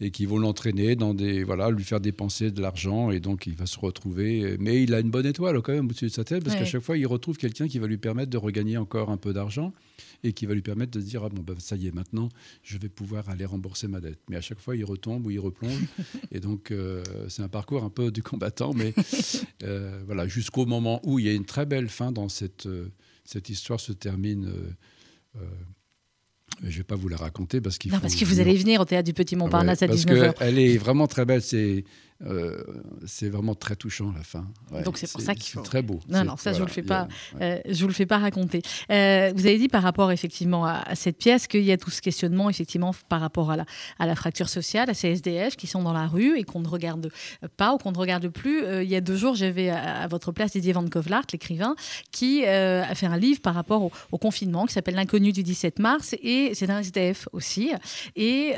[0.00, 3.10] et qui vont l'entraîner dans des voilà, lui faire dépenser de l'argent.
[3.10, 4.56] Et donc, il va se retrouver.
[4.58, 6.62] Mais il a une bonne étoile quand même au-dessus de sa tête parce Ouais.
[6.62, 9.32] qu'à chaque fois, il retrouve quelqu'un qui va lui permettre de regagner encore un peu
[9.32, 9.72] d'argent
[10.22, 12.28] et qui va lui permettre de se dire ah bon ben ça y est maintenant
[12.62, 15.40] je vais pouvoir aller rembourser ma dette mais à chaque fois il retombe ou il
[15.40, 15.80] replonge
[16.30, 18.92] et donc euh, c'est un parcours un peu du combattant mais
[19.62, 22.88] euh, voilà jusqu'au moment où il y a une très belle fin dans cette euh,
[23.24, 24.50] cette histoire se termine
[26.66, 28.56] je vais pas vous la raconter parce qu'il Non, faut parce que vous venir- allez
[28.58, 30.34] venir au théâtre du Petit Montparnasse Ouais, à parce 19h.
[30.34, 31.84] qu'elle est vraiment très belle c'est
[32.26, 32.62] euh,
[33.06, 34.46] c'est vraiment très touchant la fin.
[34.70, 36.00] Ouais, Donc c'est pour ça qu'il faut- très beau.
[36.08, 37.08] Non, non, ça, je voilà, le fais a- pas.
[37.38, 37.62] ouais.
[37.66, 38.62] Euh, je vous le fais pas raconter.
[38.90, 41.90] Euh, vous avez dit par rapport effectivement à, à cette pièce qu'il y a tout
[41.90, 43.64] ce questionnement effectivement par rapport à la,
[43.98, 46.68] à la fracture sociale, à ces SDF qui sont dans la rue et qu'on ne
[46.68, 47.10] regarde
[47.56, 48.64] pas ou qu'on ne regarde plus.
[48.82, 51.74] Il y a deux jours, j'avais à, à votre place Didier Van Kovlart, l'écrivain,
[52.10, 55.78] qui a fait un livre par rapport au, au confinement qui s'appelle L'inconnu du 17
[55.78, 57.70] mars et c'est un SDF aussi.
[58.16, 58.54] Et,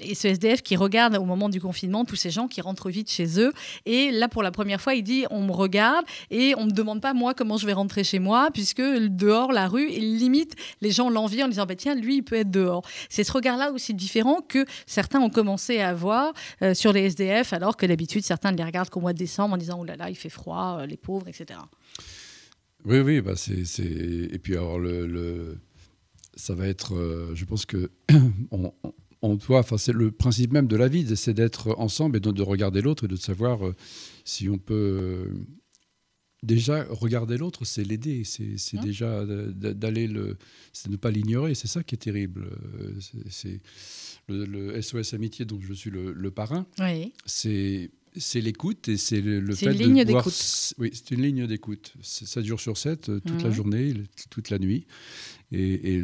[0.00, 3.03] et ce SDF qui regarde au moment du confinement tous ces gens qui rentrent vite
[3.08, 3.52] chez eux.
[3.86, 7.00] Et là, pour la première fois, il dit on me regarde et on me demande
[7.00, 10.90] pas moi comment je vais rentrer chez moi puisque dehors la rue il limite les
[10.90, 13.72] gens l'envient en disant bah tiens lui il peut être dehors c'est ce regard là
[13.72, 16.32] aussi différent que certains ont commencé à avoir
[16.62, 19.54] euh, sur les SDF alors que d'habitude certains ne les regardent qu'au mois de décembre
[19.54, 21.58] en disant oh là là il fait froid euh, les pauvres etc
[22.84, 25.58] Oui, oui, bah c'est, et puis alors le, le-
[26.36, 27.90] ça va être, euh, je pense que
[29.24, 32.30] on doit, enfin c'est le principe même de la vie, c'est d'être ensemble et de,
[32.30, 33.74] de regarder l'autre et de savoir euh,
[34.24, 35.32] si on peut euh,
[36.42, 40.36] déjà regarder l'autre, c'est l'aider, c'est, Hein déjà d'aller le,
[40.74, 42.50] c'est ne pas l'ignorer, c'est ça qui est terrible.
[42.80, 42.92] Euh,
[43.30, 43.60] C'est,
[44.28, 48.96] le, le SOS Amitié dont je suis le, le parrain oui c'est c'est l'écoute et
[48.96, 50.28] c'est le, fait une de pouvoir-.
[50.78, 51.94] Oui, c'est une ligne d'écoute.
[52.02, 53.94] Ça dure sur 7 toute la journée,
[54.30, 54.86] toute la nuit.
[55.52, 56.00] Et,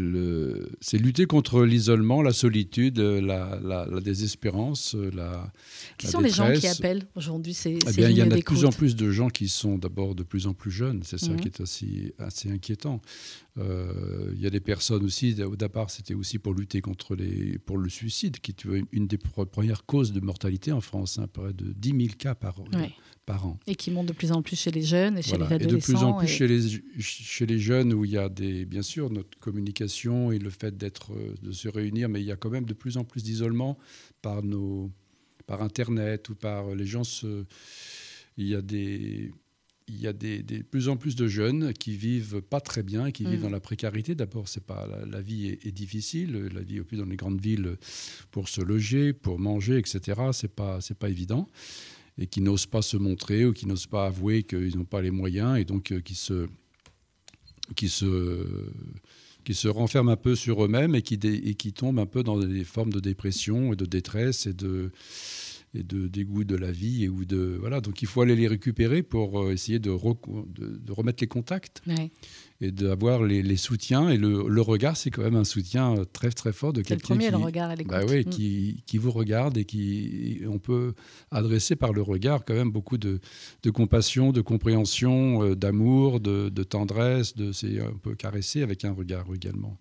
[0.80, 5.52] c'est lutter contre l'isolement, la solitude, la, la- la désespérance, la.
[5.98, 8.30] qui la sont les gens qui appellent aujourd'hui ces, Eh ces bien, il y en
[8.30, 11.02] a de plus en plus de gens qui sont d'abord de plus en plus jeunes.
[11.04, 11.40] C'est ça Mhm.
[11.40, 13.00] qui est aussi assez inquiétant.
[13.58, 17.58] Euh, Il y a des personnes aussi, au départ, c'était aussi pour lutter contre les,
[17.58, 21.26] pour le suicide, qui est une des pre- premières causes de mortalité en France, hein,
[21.32, 22.92] près de 10 000 cas par, Ouais.
[23.32, 23.58] Par an.
[23.66, 25.48] et qui montent de plus en plus chez les jeunes et chez Voilà.
[25.48, 26.60] les Et de adolescents plus en plus et- chez, les,
[26.98, 30.76] chez les jeunes où il y a des, bien sûr notre communication et le fait
[30.76, 33.22] d'être, euh, de se réunir, mais il y a quand même de plus en plus
[33.22, 33.78] d'isolement
[34.22, 34.90] par, nos,
[35.46, 37.04] par Internet ou par les gens.
[37.04, 37.44] Se,
[38.36, 39.30] il y a des.
[39.92, 42.84] Il y a des, des- de plus en plus de jeunes qui vivent pas très
[42.84, 43.42] bien, qui vivent Mm.
[43.42, 44.14] dans la précarité.
[44.14, 47.16] D'abord, c'est pas la, la vie est, est difficile, la vie au plus dans les
[47.16, 47.76] grandes villes
[48.30, 50.20] pour se loger, pour manger, etc.
[50.32, 51.48] C'est pas c'est pas évident
[52.20, 55.10] et qui n'osent pas se montrer ou qui n'osent pas avouer qu'ils n'ont pas les
[55.10, 56.46] moyens et donc euh, qui se
[57.74, 58.44] qui se
[59.44, 62.22] qui se renferment un peu sur eux-mêmes et qui dé- et qui tombent un peu
[62.22, 64.90] dans des formes de dépression et de détresse et de
[65.72, 68.48] et de dégoût de la vie et ou de voilà donc il faut aller les
[68.48, 72.10] récupérer pour euh, essayer de, reco- de, de remettre les contacts Ouais.
[72.60, 76.04] et d'avoir les, les soutiens et le, le regard c'est quand même un soutien euh,
[76.04, 78.30] très très fort de c'est le quelqu'un premier qui le regard à bah oui, Mm.
[78.30, 80.94] qui, qui vous regarde et qui on peut
[81.30, 83.20] adresser par le regard quand même beaucoup de,
[83.62, 87.36] de compassion, de compréhension, euh, d'amour, de, de tendresse.
[87.36, 89.78] De, c'est, on peut caresser avec un regard également.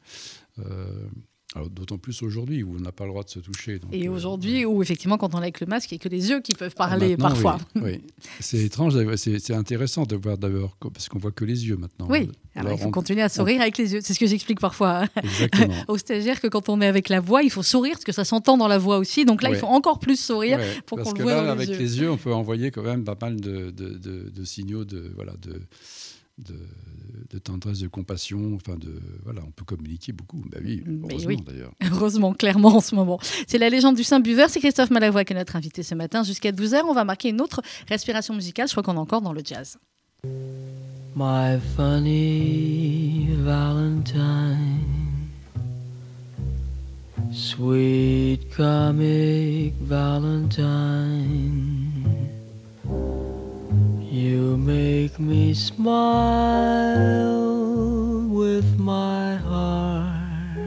[0.59, 1.07] Euh,
[1.56, 3.80] d'autant plus aujourd'hui où on n'a pas le droit de se toucher.
[3.80, 6.04] donc, Et euh, aujourd'hui, où effectivement, quand on est avec le masque, il n'y a
[6.04, 7.58] que les yeux qui peuvent ah, parler parfois.
[7.76, 8.02] Oui, oui.
[8.39, 12.08] c'est étrange, c'est, intéressant de voir d'abord parce qu'on voit que les yeux maintenant.
[12.08, 14.00] Oui, alors, Alors, il faut on- continuer à sourire avec les yeux.
[14.04, 15.74] C'est ce que j'explique parfois Exactement.
[15.88, 18.26] aux stagiaires que quand on est avec la voix, il faut sourire parce que ça
[18.26, 19.26] s'entend dans la voix aussi.
[19.26, 20.60] Donc là, il faut encore plus sourire.
[20.86, 21.78] Pour parce qu'on le que voie là, dans les avec yeux.
[21.78, 25.12] les yeux, on peut envoyer quand même pas mal de, de- de- de signaux de,
[25.16, 25.62] voilà, de,
[26.47, 26.55] de,
[27.29, 28.55] de tendresse, de compassion.
[28.55, 30.41] Enfin, de, voilà, on peut communiquer beaucoup.
[30.49, 31.43] Bah oui, Mais heureusement oui.
[31.45, 31.73] d'ailleurs.
[31.91, 33.19] Heureusement, clairement, en ce moment.
[33.47, 34.49] C'est la légende du Saint-Buveur.
[34.49, 36.23] C'est Christophe Malavoie qui est notre invité ce matin.
[36.23, 38.67] Jusqu'à 12h, on va marquer une autre respiration musicale.
[38.67, 39.77] Je crois qu'on est encore dans le jazz.
[41.15, 44.85] My funny Valentine,
[47.31, 50.63] sweet comic Valentine,
[54.30, 55.88] you make me smile
[58.30, 60.59] with my heart.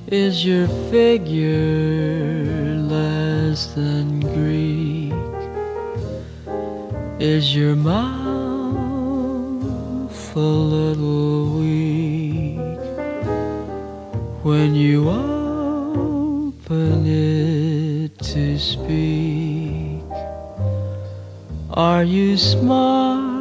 [0.08, 5.14] Is your figure less than Greek?
[7.20, 8.14] Is your mouth
[10.36, 12.60] a little weak
[14.44, 19.73] when you open it to speak?
[21.76, 23.34] Are you smart?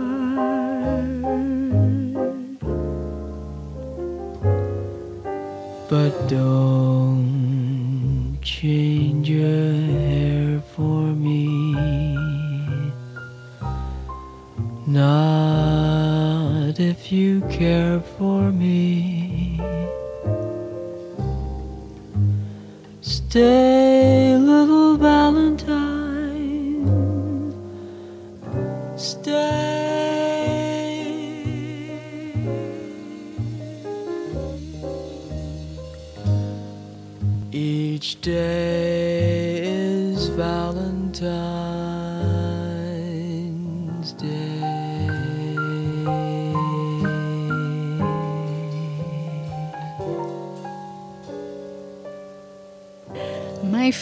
[5.90, 11.74] But don't change your hair for me.
[14.86, 19.60] Not if you care for me.
[23.02, 23.61] Stay.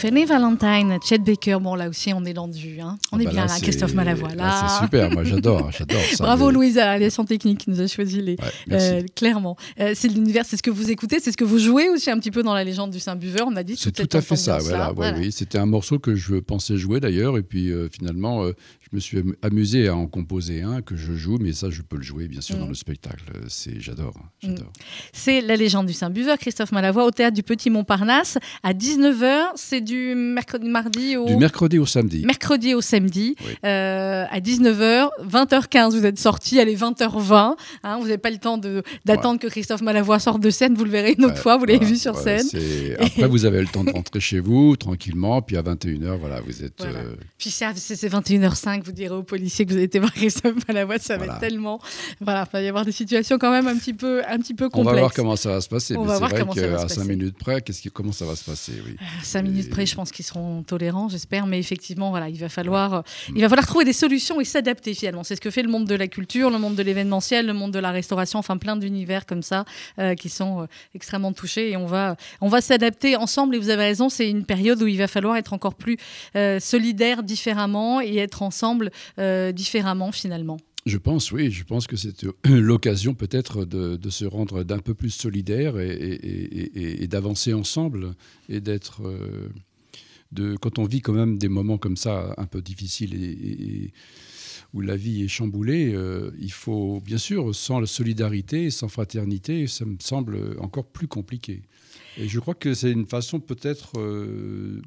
[0.01, 1.59] Funny Valentine, Chet Baker.
[1.61, 2.79] Bon, là aussi, on est dans du.
[2.81, 2.97] Hein.
[3.11, 4.29] On Ah est bah bien là, là, Christophe Malavoie.
[4.31, 6.23] C'est super, moi j'adore, j'adore ça.
[6.23, 8.31] Bravo mais- Louise à la technique qui nous a choisi les.
[8.31, 8.41] Ouais.
[8.71, 9.57] Euh, clairement.
[9.79, 12.17] Euh, c'est l'univers, c'est ce que vous écoutez, c'est ce que vous jouez aussi un
[12.17, 13.75] petit peu dans la légende du Saint-Buveur, on a dit.
[13.77, 14.91] C'est tout à fait ça, voilà.
[14.93, 18.53] ouais, Oui, c'était un morceau que je pensais jouer d'ailleurs, et puis euh, finalement, euh,
[18.93, 21.95] me suis am- amusé à en composer un que je joue, mais ça, je peux
[21.97, 22.59] le jouer bien sûr Mm.
[22.59, 23.23] dans le spectacle.
[23.47, 24.71] C'est, j'adore, j'adore.
[25.13, 29.51] C'est la légende du Saint-Buveur, Christophe Malavoie, au théâtre du Petit Montparnasse, à 19h.
[29.55, 31.25] C'est du mercredi, mardi au.
[31.25, 32.23] Du mercredi au samedi.
[32.25, 33.53] mercredi au samedi Oui.
[33.65, 38.59] euh, à 19h, 20h15 vous êtes sorti, allez 20h20, hein, vous n'avez pas le temps
[39.05, 41.65] d'attendre que Christophe Malavoie sorte de scène, vous le verrez une autre Ouais, fois, vous
[41.65, 42.45] l'avez vu sur scène.
[42.99, 46.63] Après, vous avez le temps de rentrer chez vous tranquillement, puis à 21h, voilà, vous
[46.63, 46.73] êtes.
[46.79, 46.99] Voilà.
[46.99, 50.11] euh, Puis c'est c'est- c'est 21h05, vous direz aux policiers que vous avez été voir
[50.13, 51.79] Christophe Malavoie, ça va être tellement...
[52.19, 54.65] Voilà, il va y avoir des situations quand même un petit peu, un petit peu
[54.65, 54.93] on complexes.
[54.95, 55.95] va voir comment ça va se passer.
[55.95, 57.07] On mais va c'est voir vrai comment ça va se 5 passer.
[57.09, 58.95] minutes près, qui, comment ça va se passer oui.
[59.23, 62.49] Cinq minutes Et- près, je pense qu'ils seront tolérants, j'espère, mais effectivement, voilà, il va
[62.49, 63.01] falloir, euh,
[63.35, 65.23] il va falloir trouver des solutions et s'adapter finalement.
[65.23, 67.71] C'est ce que fait le monde de la culture, le monde de l'événementiel, le monde
[67.71, 69.65] de la restauration, enfin plein d'univers comme ça
[69.99, 73.55] euh, qui sont euh, extrêmement touchés et on va, on va s'adapter ensemble.
[73.55, 75.97] Et vous avez raison, c'est une période où il va falloir être encore plus
[76.35, 78.91] euh, solidaire différemment et être ensemble
[79.53, 80.57] différemment finalement.
[80.85, 85.11] Je pense, oui, je pense que c'est l'occasion peut-être de, se rendre d'un peu plus
[85.11, 88.15] solidaire et d'avancer ensemble
[88.49, 89.01] et d'être.
[90.61, 93.91] Quand on vit quand même des moments comme ça un peu difficiles et,
[94.73, 99.67] où la vie est chamboulée, euh, il faut, bien sûr, sans la solidarité, sans fraternité,
[99.67, 101.63] ça me semble encore plus compliqué.
[102.17, 104.81] Et je crois que c'est une façon peut-être euh,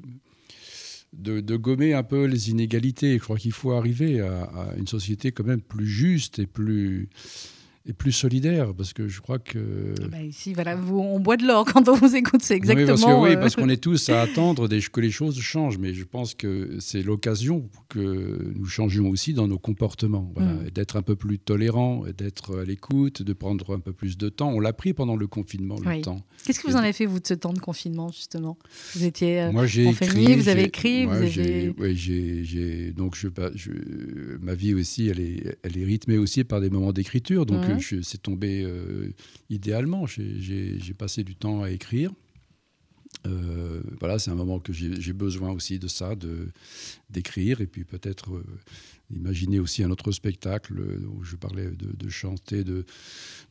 [1.13, 3.13] de, gommer un peu les inégalités.
[3.13, 7.09] Je crois qu'il faut arriver à une société quand même plus juste et plus,
[7.87, 9.93] et plus solidaire, parce que je crois que...
[10.09, 12.87] Bah, ici, voilà, vous- on boit de l'or quand on vous écoute, c'est exactement.
[12.87, 15.77] parce que, oui, euh, parce qu'on est tous à attendre des- que les choses changent,
[15.77, 20.69] mais je pense que c'est l'occasion que nous changions aussi dans nos comportements, voilà, Mm.
[20.71, 24.51] d'être un peu plus tolérants, d'être à l'écoute, de prendre un peu plus de temps.
[24.51, 26.01] On l'a pris pendant le confinement, le Oui.
[26.01, 26.21] temps.
[26.45, 28.57] Qu'est-ce que vous en avez fait, vous, de ce temps de confinement, justement?
[28.95, 29.41] Vous étiez.
[29.41, 30.35] euh, Moi, j'ai en écrit.
[30.35, 33.71] vous avez écrit, moi, vous avez- ouais, j'ai- donc je, bah, je-
[34.41, 37.45] ma vie aussi, elle est, elle est rythmée aussi par des moments d'écriture.
[37.45, 37.74] Donc Mhm.
[37.79, 39.11] Je- c'est tombé euh,
[39.49, 40.05] idéalement.
[40.05, 42.11] J'ai- passé du temps à écrire.
[43.25, 46.13] Euh, voilà, c'est un moment que j'ai besoin aussi de ça,
[47.09, 48.43] d'écrire et puis peut-être euh,
[49.09, 52.85] imaginer aussi un autre spectacle euh, où je parlais de, chanter, de,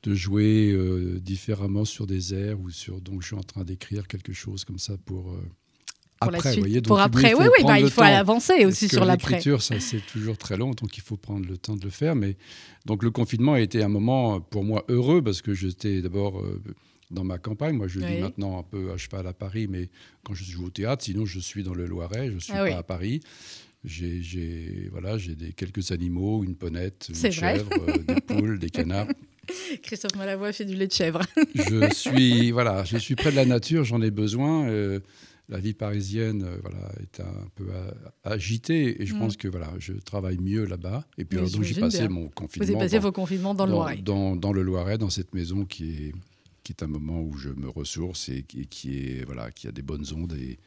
[0.07, 0.77] jouer
[1.21, 3.01] différemment sur des airs ou sur.
[3.01, 5.35] Donc je suis en train d'écrire quelque chose comme ça pour.
[6.25, 7.35] Euh, pour la après, suite, vous voyez, pour après.
[7.35, 9.31] Oui, bah, il faut avancer aussi sur l'après.
[9.33, 12.15] L'écriture, ça c'est toujours très long, donc il faut prendre le temps de le faire.
[12.15, 12.37] Mais
[12.87, 16.61] donc le confinement a été un moment pour moi heureux parce que j'étais d'abord euh,
[17.11, 17.77] dans ma campagne.
[17.77, 18.07] Moi, je Oui.
[18.17, 19.89] vis maintenant un peu à cheval à Paris, mais
[20.25, 22.65] quand je joue au théâtre, sinon je suis dans le Loiret, je suis Ah pas
[22.65, 22.71] oui.
[22.73, 23.21] à Paris.
[23.85, 29.09] J'ai voilà, j'ai des quelques animaux, une ponette, une chèvre, euh, des poules, des canards.
[29.83, 31.21] Christophe Malavoie fait du lait de chèvre.
[31.55, 34.67] Je suis voilà, je suis près de la nature, j'en ai besoin.
[34.69, 35.01] euh,
[35.49, 37.67] la vie parisienne, euh, voilà, est un peu
[38.23, 39.19] agitée et je Mm.
[39.19, 41.07] pense que voilà, je travaille mieux là-bas.
[41.19, 42.09] Et puis alors, donc j'ai passé bien.
[42.09, 43.97] mon Vous confinement avez passé dans, vos confinements dans le Loiret.
[44.03, 46.13] dans- dans le Loiret, dans cette maison qui est
[46.63, 49.71] qui est un moment où je me ressource et qui, qui est voilà, qui a
[49.71, 50.59] des bonnes ondes et,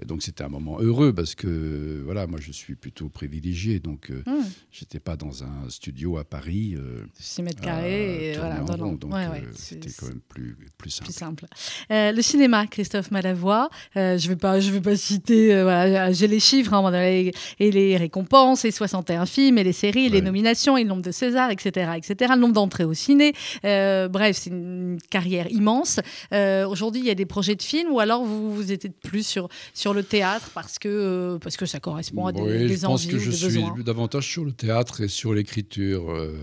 [0.00, 4.10] et donc c'était un moment heureux parce que voilà, moi je suis plutôt privilégié, donc
[4.10, 6.74] euh, Hum, j'étais pas dans un studio à Paris.
[6.76, 8.32] euh, 6 mètres carrés.
[8.32, 11.04] et voilà, donc Ouais, euh, ouais, c'était quand même plus plus simple.
[11.10, 11.46] plus simple.
[11.90, 13.68] Euh, le cinéma, Christophe Malavoie.
[13.96, 15.48] euh, je vais pas, je vais pas citer.
[15.62, 20.06] voilà, j'ai les chiffres hein, et et les récompenses, les 61 films, et les séries,
[20.06, 22.32] et les nominations, et le nombre de César, etc., etc.
[22.34, 23.32] Le nombre d'entrées au ciné.
[23.62, 26.00] Bref, c'est une carrière immense.
[26.32, 29.48] Aujourd'hui, il y a des projets de films, ou alors vous, vous êtes plus sur
[29.74, 32.82] sur le théâtre parce que euh, parce que ça correspond à des, Oui, des je
[32.86, 33.76] pense que je suis besoins.
[33.84, 36.10] davantage sur le théâtre et sur l'écriture.
[36.10, 36.34] euh,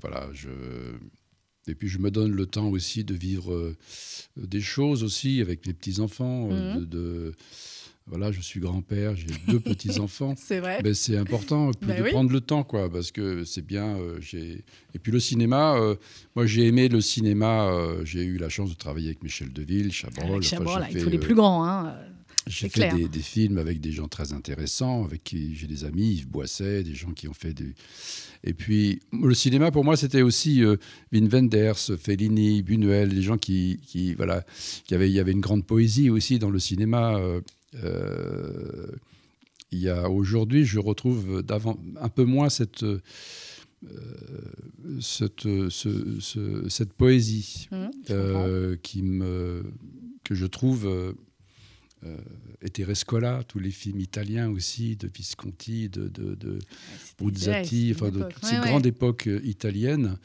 [0.00, 0.48] voilà, je...
[1.68, 3.76] Et puis je me donne le temps aussi de vivre euh,
[4.36, 6.80] des choses aussi avec mes petits-enfants, euh, Mhm.
[6.80, 7.32] de, de,
[8.06, 10.34] voilà, je suis grand-père, j'ai deux petits-enfants.
[10.38, 10.80] C'est vrai.
[10.82, 12.10] Ben, c'est important Ben de oui.
[12.10, 13.96] prendre le temps, quoi, parce que c'est bien.
[13.98, 14.64] euh, j'ai...
[14.94, 15.76] Et puis le cinéma,
[16.34, 17.70] moi j'ai aimé le cinéma.
[18.04, 20.24] j'ai eu la chance de travailler avec Michel Deville, Chabrol.
[20.24, 21.64] Avec enfin, Chabrol, j'ai là, fait, faut les plus grands.
[21.68, 21.94] Hein.
[22.46, 26.14] J'ai fait des, des films avec des gens très intéressants, avec qui j'ai des amis,
[26.14, 27.74] Yves Boisset, des gens qui ont fait des.
[28.44, 30.76] Et puis le cinéma pour moi c'était aussi euh,
[31.12, 34.44] Wenders, Fellini, Buñuel, des gens qui, qui voilà,
[34.84, 37.16] qui avaient, il y avait une grande poésie aussi dans le cinéma.
[37.18, 37.40] euh,
[37.84, 38.86] euh,
[39.72, 43.00] il y a aujourd'hui, je retrouve d'avant, un peu moins cette, euh,
[45.00, 47.68] cette, ce- ce- cette poésie
[48.10, 49.62] euh, qui me,
[50.24, 50.86] que je trouve
[52.04, 52.16] euh, euh,
[52.62, 56.58] et Terescola, tous les films italiens aussi, de Visconti, de, de, de
[57.20, 60.16] ouais, enfin de toutes ces Ouais, grandes époques euh, italiennes.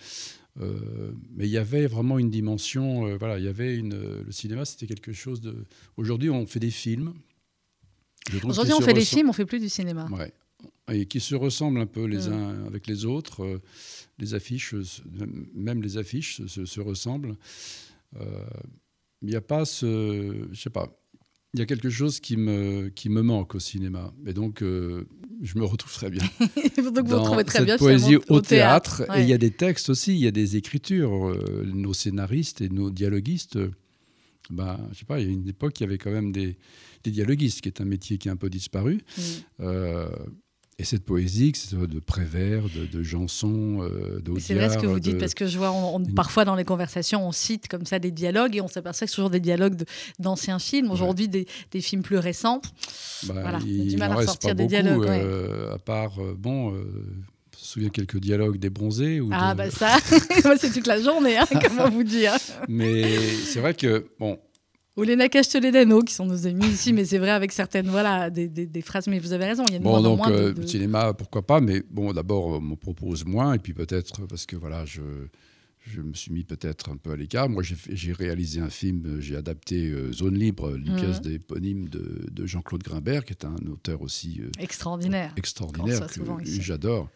[0.61, 3.93] Euh, mais il y avait vraiment une dimension, euh, voilà, il y avait une,
[4.25, 5.65] le cinéma, c'était quelque chose de.
[5.97, 7.13] Aujourd'hui, on fait des films.
[8.43, 10.07] Aujourd'hui, on fait des films, on fait plus du cinéma.
[10.11, 10.31] Ouais.
[10.91, 12.33] Et qui se ressemblent un peu les Mm.
[12.33, 13.59] uns avec les autres.
[14.17, 14.73] Les affiches,
[15.53, 17.35] même les affiches se, se- se ressemblent.
[19.21, 20.47] Il n'y a pas ce.
[20.51, 20.89] Je sais pas.
[21.55, 24.13] Il y a quelque chose qui me, qui me manque au cinéma.
[24.27, 25.05] Et donc, euh,
[25.41, 26.21] je me retrouve très bien
[26.77, 29.03] Donc vous dans retrouvez très cette bien poésie au théâtre.
[29.07, 29.23] Et Ouais.
[29.23, 31.29] il y a des textes aussi, il y a des écritures.
[31.29, 33.71] Euh, nos scénaristes et nos dialoguistes, euh,
[34.49, 36.57] ben, je sais pas, il y a une époque, il y avait quand même des,
[37.05, 38.99] des dialoguistes, qui est un métier qui a un peu disparu.
[39.17, 39.61] Mm.
[40.77, 44.19] Euh, et cette poésie, que ce soit de Prévert, de, de Janson, euh.
[44.39, 46.43] C'est vrai ce que vous dites, de- parce que je vois, on- on- Une- parfois
[46.45, 49.29] dans les conversations, on cite comme ça des dialogues et on s'aperçoit que c'est toujours
[49.29, 49.85] des dialogues de-
[50.19, 50.91] d'anciens films.
[50.91, 52.61] Aujourd'hui, des, des films plus récents.
[53.27, 55.21] bah, voilà, il a du mal à ressortir pas des beaucoup, dialogues, ouais.
[55.23, 56.83] euh, à part, euh, bon, euh,
[57.53, 59.21] on se souvient quelques dialogues des bronzés.
[59.21, 59.97] Ou Ah de- bah ça,
[60.59, 62.33] c'est toute la journée, hein, comment vous dire.
[62.67, 64.37] Mais c'est vrai que, bon,
[64.97, 68.29] Ou les Nakash Toledano, qui sont nos amis ici, mais c'est vrai avec certaines, voilà,
[68.29, 70.03] des, des- des phrases, mais vous avez raison, il y a de Bon, moins en
[70.03, 73.59] donc, moins euh, de- cinéma, pourquoi pas, mais bon, d'abord, on me propose moins, et
[73.59, 75.01] puis peut-être parce que, voilà, je,
[75.85, 77.49] je me suis mis peut-être un peu à l'écart.
[77.49, 82.25] Moi, j'ai réalisé un film, euh, j'ai adapté euh, Zone Libre, une pièce d'éponyme de,
[82.31, 85.33] de Jean-Claude Grimbert, qui est un auteur aussi euh, extraordinaire.
[85.35, 87.09] extraordinaire que j'adore.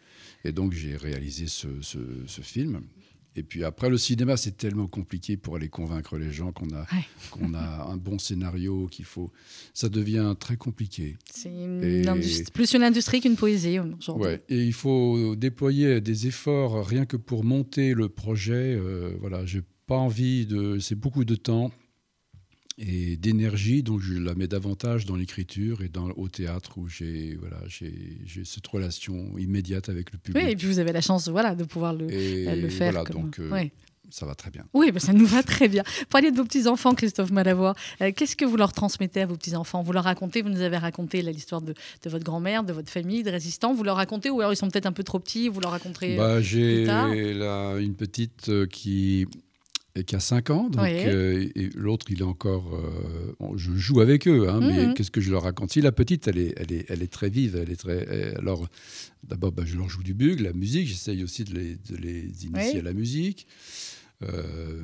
[0.44, 2.80] Et donc, j'ai réalisé ce, ce- ce film.
[3.36, 6.80] Et puis après, le cinéma, c'est tellement compliqué pour aller convaincre les gens qu'on a,
[6.80, 7.04] Ouais.
[7.30, 9.30] qu'on a un bon scénario, qu'il faut.
[9.72, 11.16] Ça devient très compliqué.
[11.32, 14.24] C'est une Et- industrie- plus une industrie qu'une poésie aujourd'hui.
[14.26, 14.42] Ouais.
[14.48, 18.74] Et il faut déployer des efforts rien que pour monter le projet.
[18.76, 20.78] Euh, voilà, j'ai pas envie de.
[20.80, 21.70] C'est beaucoup de temps
[22.82, 27.36] et d'énergie, donc je la mets davantage dans l'écriture et dans, au théâtre où j'ai
[27.38, 27.92] voilà, j'ai
[28.44, 30.42] cette relation immédiate avec le public.
[30.42, 32.92] Oui, et puis vous avez la chance de, voilà, de pouvoir le, Et le faire.
[32.92, 33.70] voilà, comme- donc euh, ouais.
[34.08, 34.64] ça va très bien.
[34.72, 35.82] Oui, bah, ça nous va très bien.
[36.08, 37.74] Parlez de vos petits-enfants, Christophe Malavoie.
[38.00, 39.82] Euh, Qu'est-ce que vous leur transmettez à vos petits-enfants?
[39.82, 43.22] Vous leur racontez, vous nous avez raconté l'histoire de, de votre grand-mère, de votre famille,
[43.22, 43.74] de résistants.
[43.74, 46.16] Vous leur racontez, ou alors ils sont peut-être un peu trop petits, vous leur raconterez.
[46.16, 49.26] Bah, plus j'ai une petite euh, qui
[50.00, 50.90] et qui a 5 ans, donc, Oui.
[51.06, 52.74] euh, et l'autre il est encore.
[52.74, 54.66] euh, bon, je joue avec eux, hein, Mhm.
[54.88, 55.72] mais qu'est-ce que je leur raconte?
[55.72, 58.06] Si la petite, elle est, elle est, elle est très vive, elle est très.
[58.10, 58.68] elle- alors,
[59.22, 60.86] d'abord, bah, je leur joue du bugle, la musique.
[60.88, 62.78] J'essaye aussi de les, de les initier Oui.
[62.78, 63.46] à la musique.
[64.22, 64.82] Euh,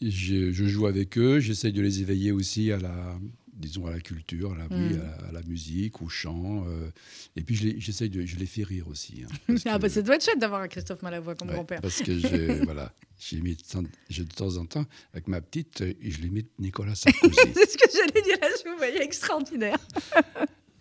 [0.00, 3.18] je, je joue avec eux, j'essaye de les éveiller aussi à la,
[3.58, 6.64] disons à la culture, à la, oui, à, la, à la musique, au chant.
[6.68, 6.90] euh,
[7.36, 9.24] et puis je les- j'essaye je les fais rire aussi.
[9.24, 11.54] hein, parce Ah, que- bah, ça doit être chouette d'avoir un Christophe Malavoie comme Ouais,
[11.54, 11.80] grand-père.
[11.80, 15.92] Parce que j'ai voilà, j'ai mis de de temps en temps avec ma petite, euh,
[16.02, 17.34] je l'ai mis Nicolas Sarkozy.
[17.54, 19.76] C'est ce que j'allais dire là, je vous voyais extraordinaire.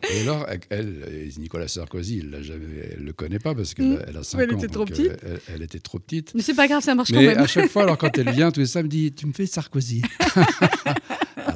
[0.09, 3.97] et alors elle, euh, Nicolas Sarkozy, elle ne le connaît pas parce qu'elle Mm.
[3.97, 4.57] a- elle a 5 elle ans.
[4.57, 5.07] était trop donc, petite.
[5.23, 6.33] euh, Elle, elle était trop petite.
[6.35, 7.39] Mais c'est pas grave, ça marche quand Mais même.
[7.39, 9.47] à chaque fois, alors quand elle vient, tout ça, elle me dit, tu me fais
[9.47, 10.03] Sarkozy.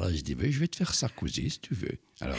[0.02, 1.92] Alors je dis, Ben, je vais te faire Sarkozy si tu veux.
[2.20, 2.36] Alors,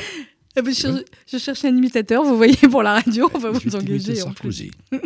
[0.56, 1.02] Ah, bah, je, cherche-
[1.32, 4.22] je cherche un imitateur, vous voyez, pour la radio, on va je vous engager.
[4.22, 4.64] en plus.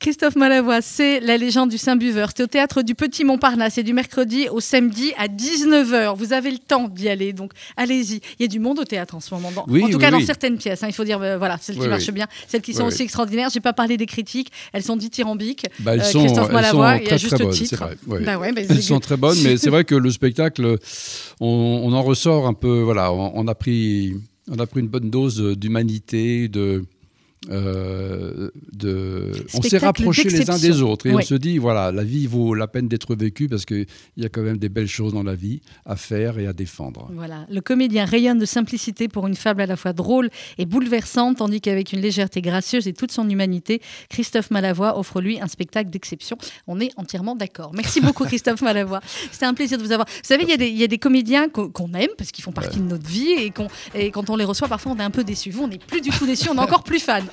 [0.00, 2.30] Christophe Malavoie, c'est la légende du Saint-Buveur.
[2.36, 3.74] C'est au théâtre du Petit Montparnasse.
[3.74, 6.14] C'est du mercredi au samedi à 19h.
[6.16, 8.20] Vous avez le temps d'y aller, donc allez-y.
[8.38, 9.50] Il y a du monde au théâtre en ce moment.
[9.50, 10.82] Dans- Oui, en tout oui, cas, dans certaines pièces.
[10.82, 10.88] hein.
[10.88, 13.48] il faut dire, euh, voilà, celles qui marchent bien, celles qui sont aussi extraordinaires.
[13.52, 14.52] J'ai pas parlé des critiques.
[14.72, 15.66] Elles sont dithyrambiques.
[15.80, 17.76] Bah, elles Euh, sont, Christophe Malavoie, et à très, juste bonnes, titre.
[18.06, 18.20] vrai.
[18.24, 20.76] Bah ouais, bah, Elles sont très bonnes, mais c'est vrai que le spectacle,
[21.40, 22.80] on, on en ressort un peu.
[22.82, 24.14] Voilà, on, on a pris,
[24.50, 26.84] on a pris une bonne dose d'humanité, de
[27.50, 29.32] euh, de...
[29.54, 32.54] on s'est rapprochés les uns des autres et on se dit voilà la vie vaut
[32.54, 33.86] la peine d'être vécue parce qu'il
[34.16, 37.08] y a quand même des belles choses dans la vie à faire et à défendre.
[37.12, 41.38] Voilà, le comédien rayonne de simplicité pour une fable à la fois drôle et bouleversante,
[41.38, 45.90] tandis qu'avec une légèreté gracieuse et toute son humanité, Christophe Malavoie offre lui un spectacle
[45.90, 46.36] d'exception.
[46.66, 47.72] On est entièrement d'accord.
[47.74, 49.00] Merci beaucoup Christophe Malavoie.
[49.30, 50.08] C'était un plaisir de vous avoir.
[50.08, 52.44] Vous savez, il y a des, il y a des comédiens qu'on aime parce qu'ils
[52.44, 53.52] font partie de notre vie et,
[53.94, 55.50] et quand on les reçoit, parfois on est un peu déçu.
[55.50, 57.24] Vous, on n'est plus du tout déçu, on est encore plus fan.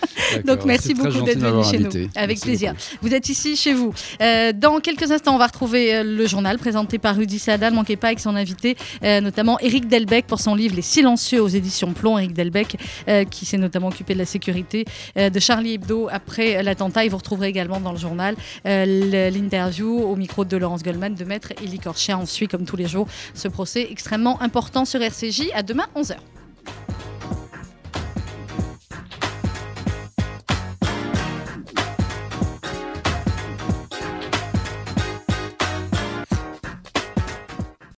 [0.45, 1.99] Donc merci beaucoup d'être venu chez invité.
[2.03, 2.09] nous.
[2.15, 2.73] Avec Merci plaisir.
[2.73, 3.07] beaucoup.
[3.07, 3.93] Vous êtes ici chez vous.
[4.21, 7.69] Euh, dans quelques instants, on va retrouver euh, le journal présenté par Rudy Sada.
[7.69, 11.41] Ne manquez pas avec son invité, euh, notamment Éric Delbecq pour son livre Les Silencieux
[11.41, 12.17] aux éditions Plomb.
[12.17, 12.77] Éric Delbecq
[13.07, 14.85] euh, qui s'est notamment occupé de la sécurité
[15.15, 17.05] de Charlie Hebdo après l'attentat.
[17.05, 18.35] Et vous retrouverez également dans le journal
[18.65, 22.17] l'interview au micro de Laurence Goldman de Maître Élie Corchia.
[22.17, 25.49] On suit comme tous les jours ce procès extrêmement important sur RCJ.
[25.53, 26.15] À demain 11h.